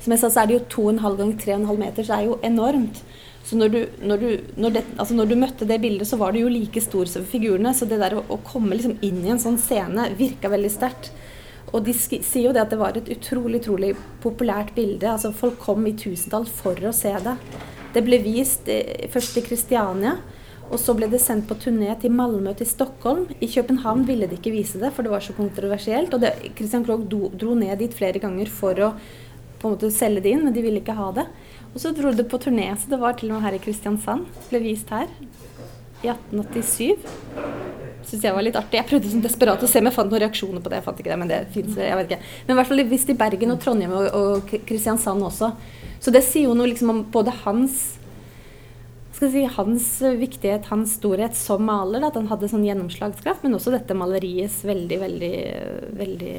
Som 0.03 0.13
jeg 0.13 0.21
sa, 0.21 0.29
så 0.29 0.43
er 0.43 0.49
det 0.49 0.57
jo 0.57 0.91
2,5 0.91 1.17
ganger 1.19 1.39
3,5 1.43 1.79
meter, 1.81 2.03
så 2.03 2.13
det 2.13 2.19
er 2.19 2.29
jo 2.29 2.39
enormt. 2.47 3.01
Så 3.47 3.55
når 3.55 3.69
du, 3.71 3.79
når, 4.03 4.17
du, 4.23 4.53
når, 4.59 4.73
det, 4.75 4.83
altså 4.99 5.15
når 5.15 5.29
du, 5.29 5.35
møtte 5.39 5.67
det 5.67 5.79
bildet, 5.79 6.07
så 6.09 6.19
var 6.19 6.33
du 6.35 6.41
jo 6.41 6.51
like 6.51 6.81
stor 6.83 7.07
som 7.07 7.23
figurene. 7.23 7.71
Så 7.71 7.87
det 7.87 8.01
der 8.01 8.17
å, 8.19 8.25
å 8.27 8.41
komme 8.43 8.75
liksom 8.75 8.97
inn 9.05 9.21
i 9.23 9.31
en 9.31 9.39
sånn 9.39 9.59
scene 9.61 10.09
virka 10.19 10.51
veldig 10.51 10.71
sterkt. 10.73 11.13
Og 11.75 11.83
de 11.83 11.93
sier 11.95 12.47
jo 12.47 12.53
det 12.55 12.63
at 12.63 12.71
det 12.71 12.79
var 12.79 12.95
et 12.95 13.09
utrolig, 13.11 13.61
utrolig 13.61 13.93
populært 14.23 14.73
bilde. 14.75 15.07
Altså 15.13 15.31
Folk 15.35 15.59
kom 15.63 15.87
i 15.87 15.95
tusentall 15.99 16.47
for 16.47 16.79
å 16.87 16.95
se 16.95 17.13
det. 17.23 17.37
Det 17.95 18.03
ble 18.03 18.19
vist 18.23 18.67
eh, 18.71 19.07
først 19.11 19.39
i 19.39 19.43
Kristiania, 19.45 20.17
og 20.67 20.79
så 20.83 20.91
ble 20.95 21.07
det 21.07 21.21
sendt 21.23 21.47
på 21.47 21.55
turné 21.59 21.93
til 22.01 22.11
Malmö 22.11 22.51
til 22.59 22.67
Stockholm. 22.67 23.29
I 23.39 23.47
København 23.47 24.03
ville 24.07 24.27
de 24.27 24.35
ikke 24.35 24.51
vise 24.51 24.79
det, 24.81 24.91
for 24.95 25.07
det 25.07 25.13
var 25.13 25.23
så 25.23 25.35
kontroversielt. 25.37 26.11
Og 26.11 26.23
det, 26.23 26.33
Christian 26.57 26.83
Krogh 26.83 27.07
dro, 27.07 27.55
ned 27.55 27.79
dit 27.79 27.95
flere 27.95 28.19
ganger 28.19 28.51
for 28.51 28.83
å 28.83 28.91
på 29.67 29.73
en 29.73 29.77
måte 29.77 29.93
selge 29.93 30.23
det 30.23 30.33
inn, 30.33 30.45
men 30.47 30.55
de 30.55 30.63
ville 30.63 30.81
ikke 30.81 30.95
ha 30.97 31.11
det. 31.15 31.27
Og 31.73 31.81
så 31.83 31.91
dro 31.93 32.13
det 32.15 32.27
på 32.31 32.39
turné, 32.41 32.69
så 32.79 32.89
det 32.89 33.01
var 33.01 33.17
til 33.17 33.31
og 33.31 33.37
med 33.37 33.45
her 33.45 33.57
i 33.57 33.61
Kristiansand. 33.61 34.25
Ble 34.49 34.63
vist 34.63 34.89
her 34.93 35.09
i 36.03 36.09
1887. 36.09 37.03
Syns 38.07 38.23
jeg 38.23 38.33
var 38.33 38.45
litt 38.45 38.55
artig. 38.55 38.79
Jeg 38.79 38.87
prøvde 38.87 39.11
sånn 39.11 39.25
desperat 39.25 39.63
å 39.63 39.69
se 39.69 39.81
om 39.81 39.89
jeg 39.89 39.97
fant 39.97 40.09
noen 40.09 40.23
reaksjoner 40.23 40.63
på 40.63 40.71
det. 40.71 40.79
Jeg 40.79 40.87
fant 40.87 41.03
ikke 41.03 41.11
det, 41.11 41.19
men 41.19 41.31
det 41.31 41.41
fins 41.53 41.75
jeg 41.75 41.99
vet 41.99 42.09
ikke. 42.09 42.31
Men 42.47 42.55
i 42.55 42.57
hvert 42.61 42.71
fall 42.71 42.83
visst 42.87 43.11
i 43.11 43.17
Bergen 43.19 43.53
og 43.53 43.61
Trondheim 43.63 43.93
og, 43.99 44.07
og 44.15 44.55
Kristiansand 44.69 45.27
også. 45.27 45.51
Så 45.99 46.13
det 46.15 46.23
sier 46.23 46.47
jo 46.47 46.55
noe 46.57 46.71
liksom 46.71 46.93
om 46.93 47.03
både 47.11 47.35
hans 47.43 47.97
skal 49.17 49.31
si, 49.33 49.43
hans 49.49 49.85
viktighet, 50.21 50.67
hans 50.69 50.93
storhet 50.99 51.37
som 51.37 51.63
maler, 51.65 52.03
da, 52.03 52.11
at 52.11 52.19
han 52.19 52.27
hadde 52.29 52.49
sånn 52.51 52.65
gjennomslagskraft, 52.67 53.41
men 53.41 53.57
også 53.57 53.73
dette 53.73 53.97
maleriets 53.97 54.59
veldig, 54.67 54.99
veldig, 55.01 55.37
veldig 55.97 56.35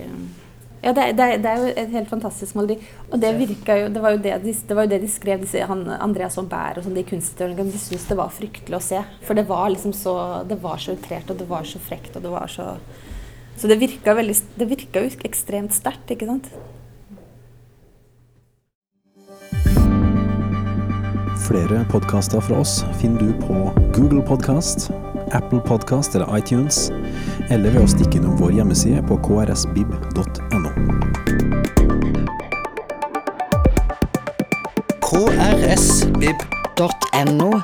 ja, 0.78 0.92
det, 0.94 1.12
det, 1.18 1.26
det, 1.42 1.50
er 1.50 1.58
jo 1.58 1.70
et 1.72 1.90
helt 1.90 2.10
fantastisk 2.10 2.54
maleri. 2.54 2.78
Og 3.10 3.18
det 3.18 3.32
virka 3.38 3.76
jo 3.80 3.88
Det 3.90 4.02
var 4.02 4.14
jo 4.14 4.22
det 4.22 4.36
de, 4.44 4.54
det 4.68 4.76
var 4.76 4.86
jo 4.86 4.92
det 4.92 5.00
de 5.02 5.10
skrev, 5.10 5.42
disse, 5.42 5.64
han, 5.66 5.84
Andreas 5.98 6.38
Aubert 6.38 6.78
og 6.78 6.86
sånn, 6.86 6.96
de 6.98 7.06
kunsthistorikerne. 7.08 7.74
De 7.74 7.82
syntes 7.82 8.06
det 8.06 8.18
var 8.20 8.32
fryktelig 8.34 8.78
å 8.78 8.84
se. 8.84 9.02
For 9.26 9.38
det 9.38 9.48
var 9.50 9.68
liksom 9.74 9.94
så 9.96 10.14
Det 10.48 10.60
var 10.62 10.78
så 10.82 10.94
utrert, 10.94 11.30
og 11.30 11.38
det 11.40 11.48
var 11.50 11.66
så 11.66 11.82
frekt, 11.82 12.14
og 12.16 12.22
det 12.22 12.32
var 12.32 12.50
så 12.52 12.76
Så 13.58 13.70
det 13.70 13.80
virka 13.82 14.14
veldig 14.14 14.38
Det 14.58 14.70
virka 14.70 15.02
jo 15.02 15.14
ekstremt 15.26 15.74
sterkt, 15.74 16.14
ikke 16.14 16.30
sant? 16.30 16.52
Flere 21.48 21.80
podkaster 21.88 22.42
fra 22.44 22.58
oss 22.60 22.82
finner 23.00 23.22
du 23.24 23.32
på 23.40 23.54
Google 23.96 24.20
Podkast, 24.20 24.90
Apple 25.32 25.62
Podkast 25.64 26.14
eller 26.14 26.28
iTunes, 26.36 26.90
eller 27.48 27.72
ved 27.72 27.86
å 27.86 27.88
stikke 27.88 28.20
innom 28.20 28.36
vår 28.36 28.58
hjemmeside 28.60 29.00
på 29.08 29.16
krsbib.no. 29.24 30.37
krsbib.no. 35.68 37.60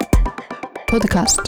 Podkast. 0.87 1.41